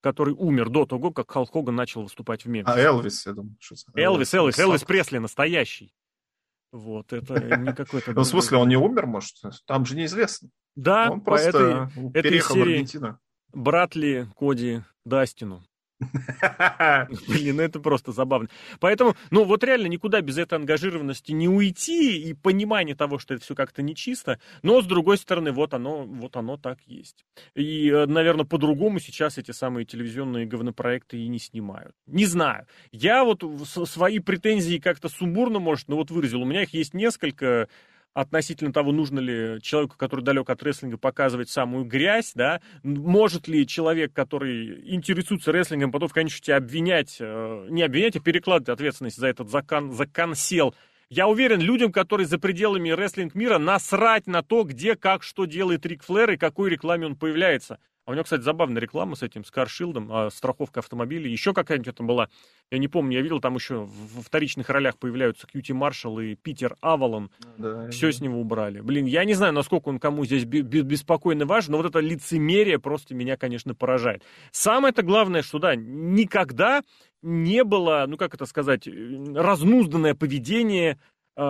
[0.01, 2.77] который умер до того, как Халк Хоган начал выступать в Мемфисе.
[2.77, 5.93] А Элвис, я думаю, что Элвис, Элвис, Элвис Пресли настоящий.
[6.71, 8.13] Вот, это не какой-то...
[8.13, 9.35] Ну, в смысле, он не умер, может?
[9.65, 10.49] Там же неизвестно.
[10.75, 13.19] Да, он просто этой, переехал этой серии в Аргентину.
[13.53, 15.63] Брат ли Коди Дастину?
[17.27, 18.49] Блин, ну это просто забавно.
[18.79, 23.43] Поэтому, ну вот реально никуда без этой ангажированности не уйти и понимания того, что это
[23.43, 24.39] все как-то нечисто.
[24.63, 27.25] Но с другой стороны, вот оно, вот оно так есть.
[27.55, 31.95] И, э, наверное, по-другому сейчас эти самые телевизионные говнопроекты и не снимают.
[32.07, 32.65] Не знаю.
[32.91, 36.41] Я вот свои претензии как-то сумбурно, может, ну вот выразил.
[36.41, 37.67] У меня их есть несколько
[38.13, 43.65] относительно того, нужно ли человеку, который далек от рестлинга, показывать самую грязь, да, может ли
[43.65, 49.17] человек, который интересуется рестлингом, потом в конечном счете обвинять, э, не обвинять, а перекладывать ответственность
[49.17, 50.75] за этот закон, закансел.
[51.09, 55.85] Я уверен, людям, которые за пределами рестлинг мира, насрать на то, где, как, что делает
[55.85, 57.79] Рик Флэр и какой рекламе он появляется.
[58.05, 61.29] А у него, кстати, забавная реклама с этим, с каршилдом, страховка автомобиля.
[61.29, 62.29] Еще какая-нибудь там была,
[62.71, 66.77] я не помню, я видел, там еще в вторичных ролях появляются Кьюти Маршалл и Питер
[66.81, 67.29] Авалон.
[67.57, 68.13] Да, Все да.
[68.13, 68.81] с него убрали.
[68.81, 73.13] Блин, я не знаю, насколько он кому здесь беспокойно важен, но вот это лицемерие просто
[73.13, 74.23] меня, конечно, поражает.
[74.51, 76.81] Самое-то главное, что, да, никогда
[77.21, 80.99] не было, ну как это сказать, разнузданное поведение
[81.35, 81.41] э,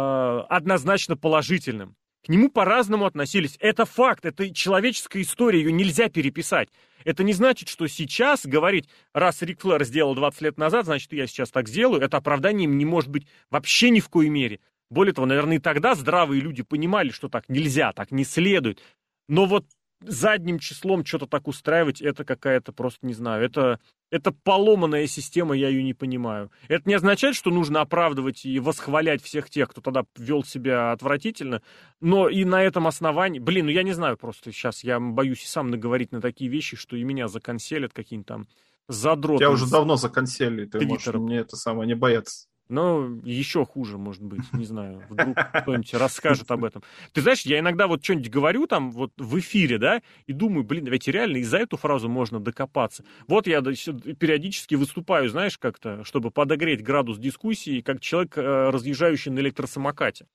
[0.49, 1.95] однозначно положительным.
[2.23, 3.57] К нему по-разному относились.
[3.59, 6.69] Это факт, это человеческая история, ее нельзя переписать.
[7.03, 11.25] Это не значит, что сейчас говорить, раз Рик Флэр сделал 20 лет назад, значит, я
[11.25, 14.59] сейчас так сделаю, это оправданием не может быть вообще ни в коей мере.
[14.91, 18.83] Более того, наверное, и тогда здравые люди понимали, что так нельзя, так не следует.
[19.27, 19.65] Но вот
[20.01, 25.69] задним числом что-то так устраивать, это какая-то просто, не знаю, это, это поломанная система, я
[25.69, 26.51] ее не понимаю.
[26.67, 31.61] Это не означает, что нужно оправдывать и восхвалять всех тех, кто тогда вел себя отвратительно,
[31.99, 35.47] но и на этом основании, блин, ну я не знаю просто сейчас, я боюсь и
[35.47, 38.47] сам наговорить на такие вещи, что и меня законселят какие-нибудь там
[38.87, 39.43] задроты.
[39.43, 42.47] Я уже давно законсели, ты можешь мне это самое не бояться.
[42.71, 46.83] Но еще хуже, может быть, не знаю, вдруг кто-нибудь расскажет об этом.
[47.11, 50.85] Ты знаешь, я иногда вот что-нибудь говорю там вот в эфире, да, и думаю, блин,
[50.85, 53.03] ведь реально и за эту фразу можно докопаться.
[53.27, 59.39] Вот я периодически выступаю, знаешь, как-то, чтобы подогреть градус дискуссии, как человек, э, разъезжающий на
[59.39, 60.27] электросамокате.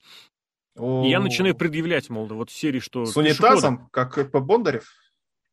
[0.79, 3.07] И я начинаю предъявлять, мол, вот серии, что...
[3.07, 4.85] С унитазом, как по Бондарев?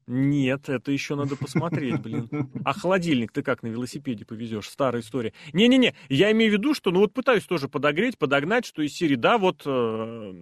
[0.06, 2.30] Нет, это еще надо посмотреть, блин.
[2.66, 4.70] А холодильник ты как на велосипеде повезешь?
[4.70, 5.34] Старая история.
[5.54, 9.16] Не-не-не, я имею в виду, что, ну вот пытаюсь тоже подогреть, подогнать, что из серии,
[9.16, 10.34] да, вот э,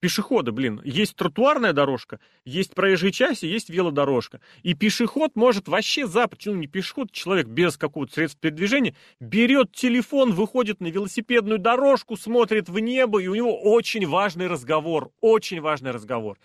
[0.00, 4.40] пешеходы, блин, есть тротуарная дорожка, есть проезжая часть, есть велодорожка.
[4.62, 10.32] И пешеход может вообще запросто, ну не пешеход, человек без какого-то средства передвижения, берет телефон,
[10.32, 15.90] выходит на велосипедную дорожку, смотрит в небо, и у него очень важный разговор, очень важный
[15.90, 16.38] разговор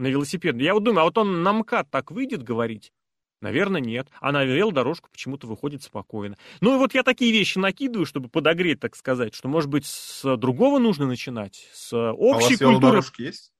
[0.00, 0.56] на велосипед.
[0.56, 2.92] Я вот думаю, а вот он на МКАД так выйдет говорить?
[3.40, 4.08] Наверное, нет.
[4.20, 6.36] А на велодорожку почему-то выходит спокойно.
[6.60, 10.36] Ну и вот я такие вещи накидываю, чтобы подогреть, так сказать, что, может быть, с
[10.36, 13.02] другого нужно начинать, с общей а у вас культуры.
[13.18, 13.52] есть?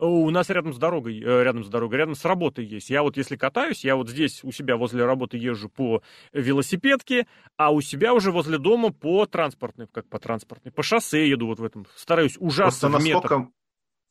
[0.00, 2.88] У нас рядом с дорогой, э, рядом с дорогой, рядом с работой есть.
[2.88, 7.72] Я вот если катаюсь, я вот здесь у себя возле работы езжу по велосипедке, а
[7.72, 11.64] у себя уже возле дома по транспортной, как по транспортной, по шоссе еду вот в
[11.64, 11.86] этом.
[11.96, 13.48] Стараюсь ужасно Просто в метр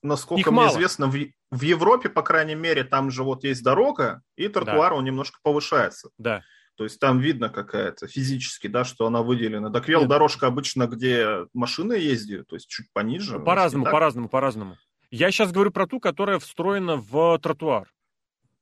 [0.04, 0.70] насколько Их мне мало.
[0.70, 1.16] известно, в,
[1.52, 4.96] в Европе, по крайней мере, там же вот есть дорога, и тротуар, да.
[4.96, 6.10] он немножко повышается.
[6.18, 6.42] Да.
[6.76, 9.72] То есть там видно какая-то физически, да, что она выделена.
[9.72, 13.40] Так велодорожка обычно, где машины ездят, то есть чуть пониже.
[13.40, 14.78] По-разному, по-разному, по-разному.
[15.10, 17.88] Я сейчас говорю про ту, которая встроена в тротуар.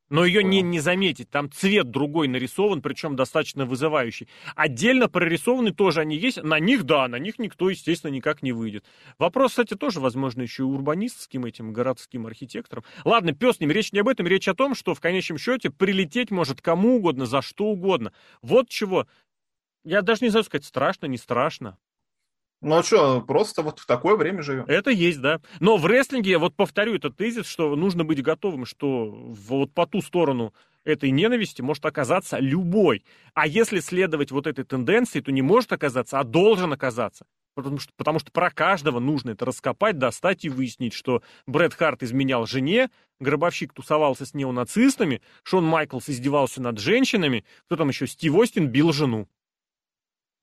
[0.10, 1.30] Но ее не, не заметить.
[1.30, 4.28] Там цвет другой нарисован, причем достаточно вызывающий.
[4.56, 6.42] Отдельно прорисованы тоже они есть.
[6.44, 8.86] На них, да, на них никто, естественно, никак не выйдет.
[9.18, 12.84] Вопрос, кстати, тоже, возможно, еще и урбанистским этим городским архитектором.
[13.04, 15.72] Ладно, пес с ним, речь не об этом, речь о том, что в конечном счете
[15.72, 18.14] прилететь может кому угодно, за что угодно.
[18.42, 19.08] Вот чего.
[19.84, 21.78] Я даже не знаю сказать, страшно, не страшно.
[22.66, 24.66] Ну а что, просто вот в такое время живем.
[24.66, 25.40] Это есть, да.
[25.60, 30.02] Но в рестлинге, вот повторю этот тезис, что нужно быть готовым, что вот по ту
[30.02, 30.52] сторону
[30.84, 33.04] этой ненависти может оказаться любой.
[33.36, 37.28] А если следовать вот этой тенденции, то не может оказаться, а должен оказаться.
[37.54, 42.02] Потому что, потому что про каждого нужно это раскопать, достать и выяснить, что Брэд Харт
[42.02, 42.90] изменял жене,
[43.20, 48.92] Гробовщик тусовался с неонацистами, Шон Майклс издевался над женщинами, кто там еще, Стив Остин бил
[48.92, 49.28] жену.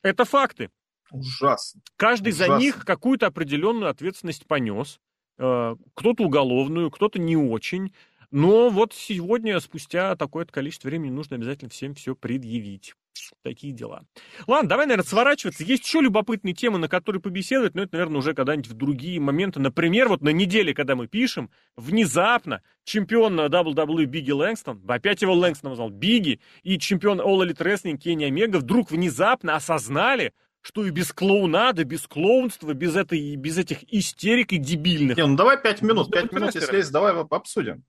[0.04, 0.70] Это факты.
[1.12, 1.80] Ужасно.
[1.96, 2.56] Каждый Ужасно.
[2.56, 4.98] за них какую-то определенную ответственность понес.
[5.38, 7.92] Э, кто-то уголовную, кто-то не очень.
[8.30, 12.94] Но вот сегодня, спустя такое-то количество времени, нужно обязательно всем все предъявить.
[13.42, 14.04] Такие дела.
[14.46, 15.64] Ладно, давай, наверное, сворачиваться.
[15.64, 19.60] Есть еще любопытные темы, на которые побеседовать, но это, наверное, уже когда-нибудь в другие моменты.
[19.60, 25.70] Например, вот на неделе, когда мы пишем, внезапно чемпион WWE Бигги Лэнгстон, опять его Лэнгстон
[25.70, 30.32] назвал, Бигги, и чемпион All Elite Wrestling Кенни Омега вдруг внезапно осознали,
[30.62, 35.16] что и без клоунады, без клоунства, без, этой, без этих истерик и дебильных.
[35.16, 37.84] Не, ну давай пять минут, пять минут, если есть, давай обсудим.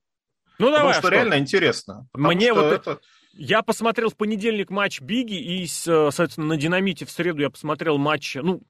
[0.58, 0.92] Ну Потому давай.
[0.94, 1.10] что, что?
[1.10, 2.08] реально интересно.
[2.12, 3.00] Потому Мне вот это...
[3.32, 8.36] Я посмотрел в понедельник матч Биги, и, соответственно, на Динамите в среду я посмотрел матч,
[8.36, 8.62] ну,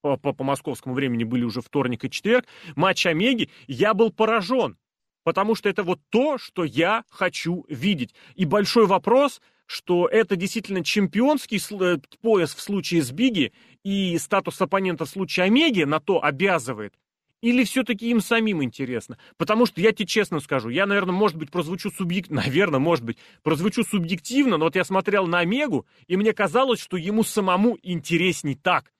[0.00, 2.46] по, по, по московскому времени были уже вторник и четверг,
[2.76, 3.50] матч Омеги.
[3.66, 4.76] Я был поражен,
[5.24, 8.14] потому что это вот то, что я хочу видеть.
[8.36, 13.52] И большой вопрос, что это действительно чемпионский э, пояс в случае с Биги,
[13.82, 16.94] и статус оппонента в случае Омеги на то обязывает,
[17.44, 19.18] или все-таки им самим интересно?
[19.36, 23.18] Потому что я тебе честно скажу, я, наверное, может быть, прозвучу субъективно, наверное, может быть,
[23.42, 28.54] прозвучу субъективно, но вот я смотрел на Омегу, и мне казалось, что ему самому интересней
[28.54, 28.90] так.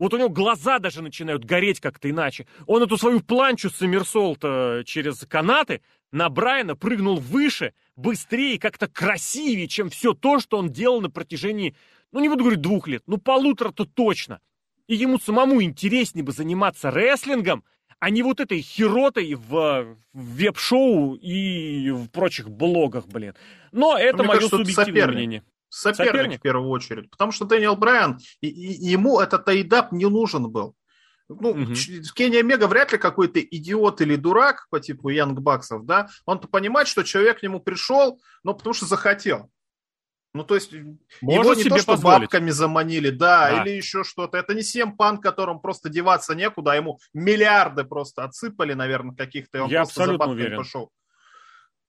[0.00, 2.48] Вот у него глаза даже начинают гореть как-то иначе.
[2.66, 9.90] Он эту свою планчу Сомерсолта через канаты на Брайана прыгнул выше, быстрее, как-то красивее, чем
[9.90, 11.74] все то, что он делал на протяжении,
[12.12, 14.40] ну не буду говорить двух лет, ну полутора-то точно.
[14.86, 17.64] И ему самому интереснее бы заниматься рестлингом,
[18.00, 23.34] а не вот этой херотой в, веб-шоу и в прочих блогах, блин.
[23.70, 25.16] Но это Мне мое кажется, это субъективное соперник.
[25.16, 25.44] мнение.
[25.68, 26.38] Соперник, Соперник?
[26.40, 27.10] в первую очередь.
[27.10, 30.74] Потому что Дэниел Брайан, и, и- ему этот тайдап не нужен был.
[31.40, 31.74] Ну.
[31.74, 36.08] Ч- Кенни Омега вряд ли какой-то идиот или дурак по типу Янг Баксов, да?
[36.26, 39.50] Он-то понимает, что человек к нему пришел, но потому что захотел.
[40.34, 42.20] Ну, то есть, его Может не себе то, что позволить.
[42.22, 43.62] бабками заманили, да, Да.
[43.62, 44.38] или еще что-то.
[44.38, 49.58] Это не Сем Пан, которому просто деваться некуда, а ему миллиарды просто отсыпали, наверное, каких-то,
[49.58, 50.56] и он Я просто за бабками уверен.
[50.56, 50.90] пошел.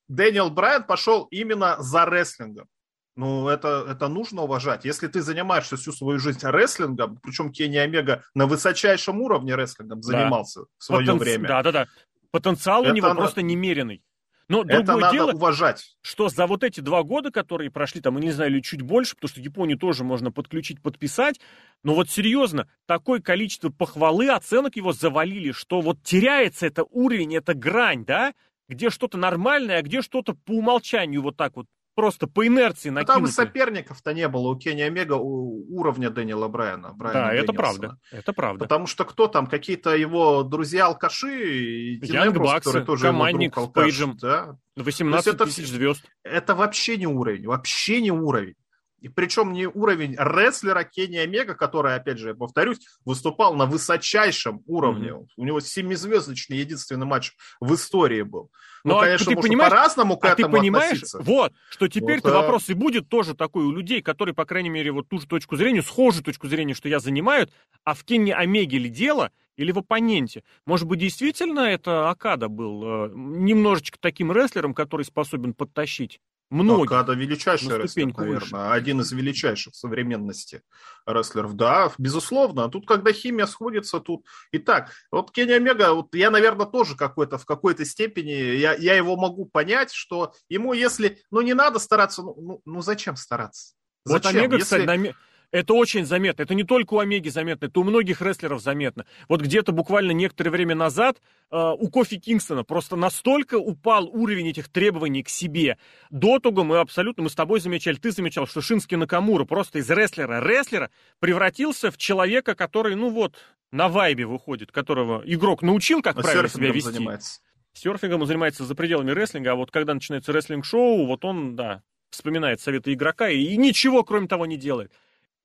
[0.10, 2.68] Дэниел Брайан пошел именно за рестлингом.
[3.16, 4.86] Ну, это, это нужно уважать.
[4.86, 10.62] Если ты занимаешься всю свою жизнь рестлингом, причем Кенни Омега на высочайшем уровне рестлингом занимался
[10.78, 11.88] в свое Потенци- время, Да, да, да.
[12.32, 14.04] Потенциал у Это него надо- просто немеренный.
[14.50, 15.96] Но это другое надо дело, уважать.
[16.02, 19.16] что за вот эти два года, которые прошли, там, я не знаю, или чуть больше,
[19.16, 21.40] потому что Японию тоже можно подключить, подписать,
[21.82, 27.54] но вот серьезно, такое количество похвалы, оценок его завалили, что вот теряется это уровень, эта
[27.54, 28.34] грань, да,
[28.68, 33.04] где что-то нормальное, а где что-то по умолчанию вот так вот, просто по инерции Но
[33.04, 36.94] там и соперников-то не было у Кенни Омега уровня Дэниела Брайана.
[36.94, 37.58] Брайана Да, это Дэнилсона.
[37.58, 38.66] правда, это правда.
[38.66, 39.48] Потому что кто там?
[39.48, 44.18] Какие-то его друзья-алкаши Янг его командник с Пейджем.
[44.18, 44.58] Да?
[44.76, 46.04] 18 это тысяч звезд.
[46.24, 48.56] Это вообще не уровень, вообще не уровень.
[49.04, 54.62] И причем не уровень рестлера Кенни Омега, который, опять же, я повторюсь, выступал на высочайшем
[54.66, 55.14] уровне.
[55.36, 58.50] У него семизвездочный единственный матч в истории был.
[58.86, 61.20] Ну, Ну, а конечно, ты понимаешь- по-разному к А ты этому понимаешь, относиться.
[61.20, 64.92] вот, что теперь-то Вот, вопрос и будет тоже такой у людей, которые, по крайней мере,
[64.94, 67.52] вот ту же точку зрения, схожую точку зрения, что я занимают,
[67.84, 70.44] а в Кенни Омеге ли дело, или в оппоненте.
[70.66, 76.20] Может быть, действительно это Акада был э, немножечко таким рестлером, который способен подтащить
[76.54, 76.92] многих.
[76.92, 78.40] Акада величайший рестлер, наверное.
[78.40, 78.56] выше.
[78.56, 80.62] Один из величайших в современности
[81.06, 81.56] рестлеров.
[81.56, 82.66] Да, безусловно.
[82.66, 84.26] А тут, когда химия сходится, тут...
[84.52, 89.18] Итак, вот Кенни Омега, вот я, наверное, тоже какой-то, в какой-то степени, я, я его
[89.18, 91.20] могу понять, что ему, если...
[91.32, 93.74] Ну, не надо стараться, ну, ну, ну зачем стараться?
[94.06, 94.42] Вот Зачем?
[94.42, 95.14] Омега, Если- кстати, на
[95.54, 96.42] это очень заметно.
[96.42, 99.06] Это не только у Омеги заметно, это у многих рестлеров заметно.
[99.30, 104.68] Вот где-то буквально некоторое время назад э, у Кофи Кингстона просто настолько упал уровень этих
[104.68, 105.78] требований к себе.
[106.10, 109.90] До того мы абсолютно, мы с тобой замечали, ты замечал, что Шински Накамура просто из
[109.92, 110.90] рестлера-рестлера
[111.20, 113.36] превратился в человека, который, ну вот,
[113.72, 116.90] на вайбе выходит, которого игрок научил, как а правильно себя вести.
[116.90, 117.42] занимается.
[117.74, 122.60] серфингом он занимается за пределами рестлинга, а вот когда начинается рестлинг-шоу, вот он, да, вспоминает
[122.60, 124.92] советы игрока и, и ничего, кроме того, не делает.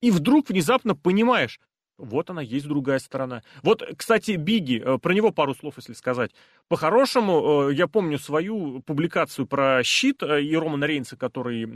[0.01, 1.59] И вдруг внезапно понимаешь,
[1.99, 3.43] вот она, есть другая сторона.
[3.61, 6.31] Вот, кстати, Биги, э, про него пару слов, если сказать.
[6.69, 11.67] По-хорошему, э, я помню свою публикацию про щит э, и Романа Рейнса, который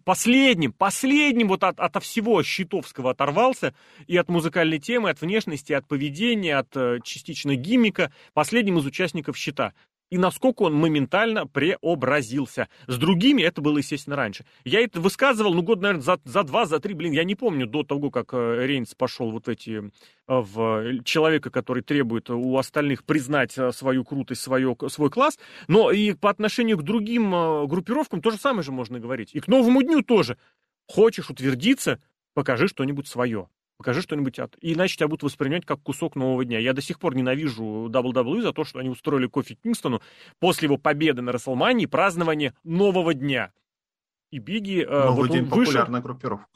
[0.00, 3.74] последним, последним вот от, от всего щитовского оторвался,
[4.06, 9.74] и от музыкальной темы, от внешности, от поведения, от частично гиммика, последним из участников щита
[10.10, 12.68] и насколько он моментально преобразился.
[12.86, 14.44] С другими это было, естественно, раньше.
[14.64, 17.66] Я это высказывал, ну, год, наверное, за, за два, за три, блин, я не помню
[17.66, 19.82] до того, как э, Рейнс пошел вот эти э,
[20.26, 25.38] в человека, который требует у остальных признать э, свою крутость, свое, свой класс,
[25.68, 29.30] но и по отношению к другим группировкам то же самое же можно говорить.
[29.34, 30.38] И к Новому дню тоже.
[30.88, 32.00] Хочешь утвердиться,
[32.34, 33.48] покажи что-нибудь свое.
[33.76, 34.56] Покажи что-нибудь от...
[34.60, 36.58] Иначе тебя будут воспринимать как кусок нового дня.
[36.58, 40.00] Я до сих пор ненавижу WWE за то, что они устроили Кофи Кингстону
[40.38, 43.52] после его победы на Расселмании празднование нового дня.
[44.30, 44.80] И Бигги...
[44.82, 45.72] Э, Новый вот день вышел...
[45.72, 46.46] популярная группировка.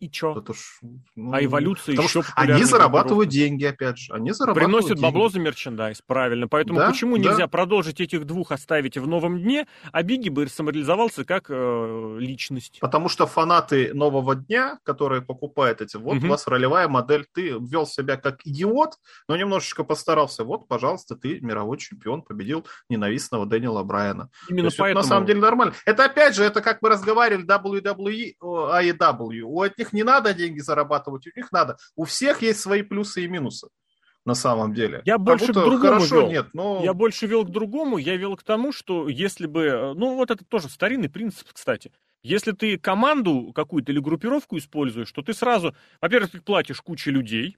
[0.00, 0.34] И чё?
[0.34, 0.80] Это ж,
[1.14, 4.14] ну, а эволюция еще Они зарабатывают деньги, опять же.
[4.14, 5.02] Они зарабатывают Приносят деньги.
[5.02, 6.48] бабло за мерчендайз, правильно.
[6.48, 7.30] Поэтому да, почему да.
[7.30, 12.78] нельзя продолжить этих двух оставить в новом дне, а Бигги бы самореализовался как э, личность?
[12.80, 16.26] Потому что фанаты нового дня, которые покупают эти, вот угу.
[16.26, 18.94] у вас ролевая модель, ты вел себя как идиот,
[19.28, 20.44] но немножечко постарался.
[20.44, 24.30] Вот, пожалуйста, ты мировой чемпион, победил ненавистного Дэниела Брайана.
[24.48, 25.02] Именно поэтому...
[25.02, 25.74] на самом деле нормально.
[25.84, 29.40] Это опять же, это как мы разговаривали WWE, AEW.
[29.42, 31.76] У этих них не надо деньги зарабатывать, у них надо.
[31.96, 33.68] У всех есть свои плюсы и минусы
[34.24, 35.02] на самом деле.
[35.04, 36.30] Я больше к другому хорошо, вел.
[36.30, 36.80] Нет, но...
[36.84, 37.98] Я больше вел к другому.
[37.98, 39.94] Я вел к тому, что если бы...
[39.96, 41.92] Ну, вот это тоже старинный принцип, кстати.
[42.22, 45.74] Если ты команду какую-то или группировку используешь, то ты сразу...
[46.00, 47.56] Во-первых, ты платишь куче людей,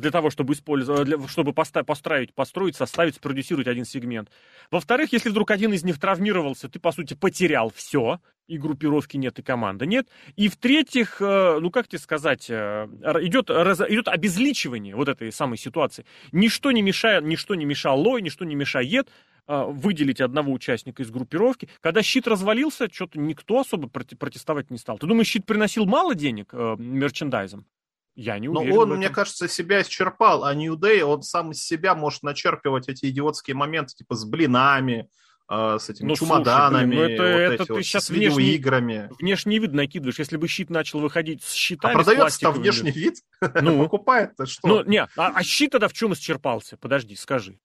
[0.00, 4.30] для того, чтобы использовать, для, чтобы поставить, построить, построить, составить, спродюсировать один сегмент.
[4.70, 9.38] Во-вторых, если вдруг один из них травмировался, ты, по сути, потерял все, и группировки нет,
[9.38, 10.08] и команды нет.
[10.36, 12.86] И в-третьих, э, ну как тебе сказать, э,
[13.22, 16.04] идет, идет обезличивание вот этой самой ситуации.
[16.32, 19.08] Ничто не мешает, ничто не мешало, ничто не мешает
[19.46, 21.68] э, выделить одного участника из группировки.
[21.80, 24.98] Когда щит развалился, что-то никто особо протестовать не стал.
[24.98, 27.66] Ты думаешь, щит приносил мало денег мерчендайзом?
[28.14, 28.74] Я не уверен.
[28.74, 32.88] Но он, мне кажется, себя исчерпал, а New Day, он сам из себя может начерпывать
[32.88, 35.08] эти идиотские моменты, типа с блинами,
[35.50, 38.10] э, с этими ну, чемоданами, слушай, блин, ну это, вот это ты вот, сейчас с
[38.10, 39.10] внешний, видеоиграми.
[39.18, 40.18] Внешний вид накидываешь.
[40.20, 43.16] Если бы щит начал выходить с щитами, А продается-то внешний вид?
[43.60, 44.68] Ну, покупает-то что?
[44.68, 46.76] Ну, не, а, а щит тогда в чем исчерпался?
[46.76, 47.58] Подожди, скажи.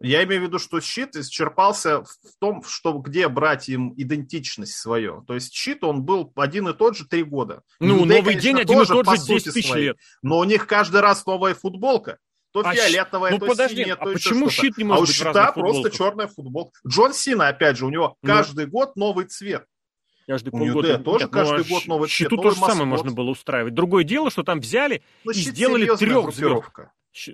[0.00, 5.22] Я имею в виду, что щит исчерпался в том, что где брать им идентичность свою.
[5.22, 7.62] То есть щит, он был один и тот же три года.
[7.80, 9.96] Ну, Day, новый конечно, день один тоже, и тот же 10 тысяч лет.
[10.22, 12.18] Но у них каждый раз новая футболка.
[12.52, 15.06] То а фиолетовая, ну, то подожди, синяя, а то почему щит не может А у
[15.06, 16.78] щита просто черная футболка.
[16.86, 18.26] Джон Сина, опять же, у него ну.
[18.26, 19.66] каждый год новый цвет.
[20.26, 20.98] Каждый у полгода.
[20.98, 22.40] тоже Нет, каждый ну, год новый щиту цвет.
[22.40, 23.74] Щиту то же самое можно было устраивать.
[23.74, 26.64] Другое дело, что там взяли ну, и сделали трех звезд.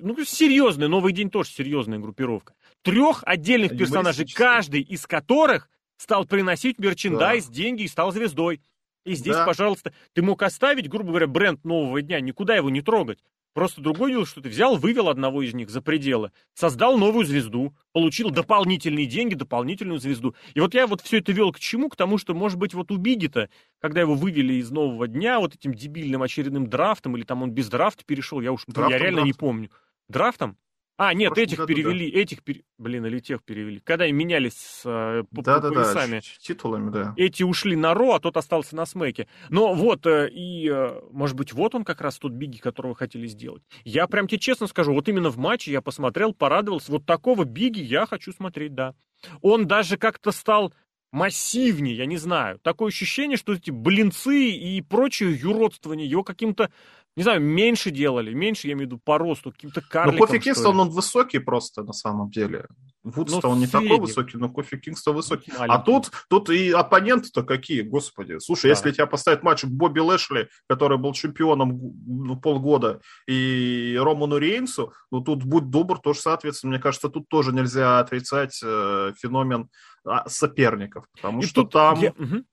[0.00, 2.54] Ну, серьезная, Новый день тоже серьезная группировка.
[2.82, 7.52] Трех отдельных персонажей, каждый из которых стал приносить мерчендайз, да.
[7.52, 8.60] деньги и стал звездой.
[9.04, 9.44] И здесь, да.
[9.44, 13.18] пожалуйста, ты мог оставить, грубо говоря, бренд нового дня, никуда его не трогать.
[13.54, 17.74] Просто другое дело, что ты взял, вывел одного из них за пределы, создал новую звезду,
[17.92, 20.34] получил дополнительные деньги, дополнительную звезду.
[20.54, 21.90] И вот я вот все это вел к чему?
[21.90, 25.54] К тому, что, может быть, вот у Биги-то, когда его вывели из нового дня вот
[25.54, 29.22] этим дебильным очередным драфтом, или там он без драфта перешел, я уж драфтом, я реально
[29.22, 29.26] драфтом.
[29.26, 29.70] не помню.
[30.08, 30.56] Драфтом?
[31.04, 32.18] А, нет, этих году, перевели, да.
[32.20, 32.62] этих, пере...
[32.78, 33.80] блин, или тех перевели.
[33.80, 36.20] Когда менялись э, да, да, поясами.
[36.20, 37.14] Да, титулами, да.
[37.16, 39.26] Эти ушли на Ро, а тот остался на Смеке.
[39.48, 43.26] Но вот, э, и, э, может быть, вот он как раз тот Биги, которого хотели
[43.26, 43.64] сделать.
[43.84, 46.92] Я прям тебе честно скажу, вот именно в матче я посмотрел, порадовался.
[46.92, 48.94] Вот такого Биги я хочу смотреть, да.
[49.40, 50.72] Он даже как-то стал
[51.12, 52.58] массивнее, я не знаю.
[52.60, 56.72] Такое ощущение, что эти блинцы и прочее юродствование его каким-то
[57.16, 60.18] не знаю, меньше делали, меньше, я имею в виду, по росту, каким-то карликом.
[60.18, 62.66] Но Кофи Кингстон, он высокий просто, на самом деле.
[63.02, 65.52] Вудстон ну, он не такой высокий, но Кофи Кингстон высокий.
[65.52, 65.74] Маленький.
[65.74, 68.38] А тут, тут и оппоненты-то какие, господи.
[68.38, 68.68] Слушай, да.
[68.70, 75.20] если тебя поставить матч Бобби Лэшли, который был чемпионом ну, полгода, и Роману Рейнсу, ну
[75.20, 76.72] тут будь добр, тоже соответственно.
[76.72, 79.68] Мне кажется, тут тоже нельзя отрицать э, феномен
[80.04, 82.00] а, соперников, потому и что там...
[82.00, 82.10] Я...
[82.10, 82.44] Угу.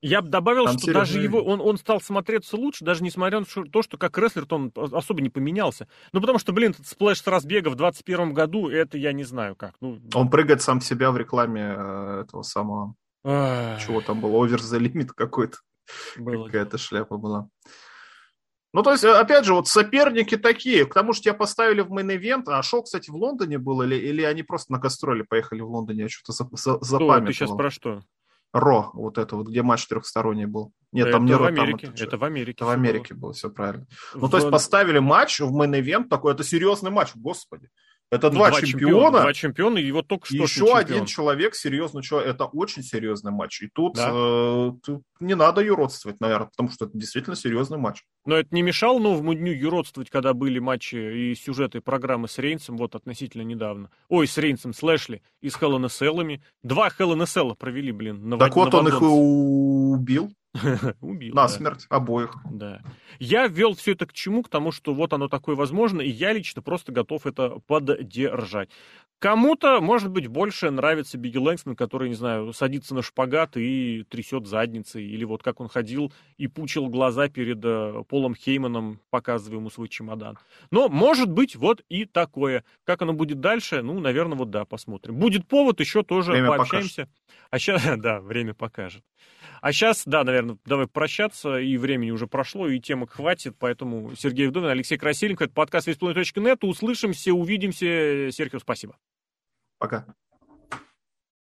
[0.00, 3.46] Я бы добавил, Там что даже его, он, он стал смотреться лучше, даже несмотря на
[3.66, 5.88] то, что как рестлер он особо не поменялся.
[6.12, 9.56] Ну, потому что, блин, этот сплэш с разбега в 21 году, это я не знаю
[9.56, 9.74] как.
[9.80, 9.98] Ну...
[10.14, 12.94] Он прыгает сам себя в рекламе э, этого самого...
[13.24, 14.46] Чего там было?
[14.46, 15.58] Over the limit какой-то.
[16.14, 17.48] Какая-то шляпа была.
[18.74, 20.84] Ну, то есть, опять же, вот соперники такие.
[20.84, 22.44] К тому же тебя поставили в мейн-эвент.
[22.46, 23.82] А шоу, кстати, в Лондоне был?
[23.82, 26.02] Или, или они просто на гастроли поехали в Лондоне?
[26.02, 27.26] Я что-то запамятовал.
[27.26, 28.02] Ты сейчас про что?
[28.52, 30.72] Raw, вот это вот, где матч трехсторонний был.
[30.92, 31.86] Нет, это там не Raw, в Америке.
[31.86, 32.52] Там это, это в Америке.
[32.52, 33.20] Это в Америке было.
[33.20, 33.86] было, все правильно.
[34.14, 34.22] В...
[34.22, 37.68] Ну, то есть поставили матч в мейн-эвент такой, это серьезный матч, господи.
[38.10, 38.92] Это два, два чемпиона.
[38.92, 39.20] чемпиона.
[39.20, 42.34] Два чемпиона, и вот только что Еще один человек серьезный человек.
[42.34, 43.60] Это очень серьезный матч.
[43.60, 44.10] И тут, да.
[44.10, 48.04] э, тут не надо юродствовать, наверное, потому что это действительно серьезный матч.
[48.24, 52.78] Но это не мешало новому дню юродствовать, когда были матчи и сюжеты программы с Рейнсом,
[52.78, 53.90] вот относительно недавно.
[54.08, 55.78] Ой, с Рейнсом, с Лэшли и с Hell
[56.62, 58.28] Два Хелл провели, блин.
[58.28, 60.32] На так вот он их и убил.
[61.00, 61.34] Убил.
[61.34, 62.34] На смерть обоих.
[62.50, 62.80] Да.
[63.18, 64.42] Я ввел все это к чему?
[64.42, 68.70] К тому, что вот оно такое возможно, и я лично просто готов это поддержать.
[69.18, 74.46] Кому-то, может быть, больше нравится Бигги Лэнгстон, который, не знаю, садится на шпагат и трясет
[74.46, 79.70] задницей, или вот как он ходил и пучил глаза перед э, Полом Хейманом, показывая ему
[79.70, 80.38] свой чемодан.
[80.70, 82.62] Но, может быть, вот и такое.
[82.84, 85.16] Как оно будет дальше, ну, наверное, вот да, посмотрим.
[85.16, 87.06] Будет повод, еще тоже время пообщаемся.
[87.06, 87.10] Покажет.
[87.50, 89.02] А сейчас, да, время покажет.
[89.60, 94.48] А сейчас, да, наверное, давай прощаться, и времени уже прошло, и темок хватит, поэтому Сергей
[94.48, 96.64] Вдовин, Алексей Красильников, это подкаст весьпланет.нет.
[96.64, 98.30] Услышимся, увидимся.
[98.30, 98.96] Серхио, спасибо.
[99.78, 100.06] Пока.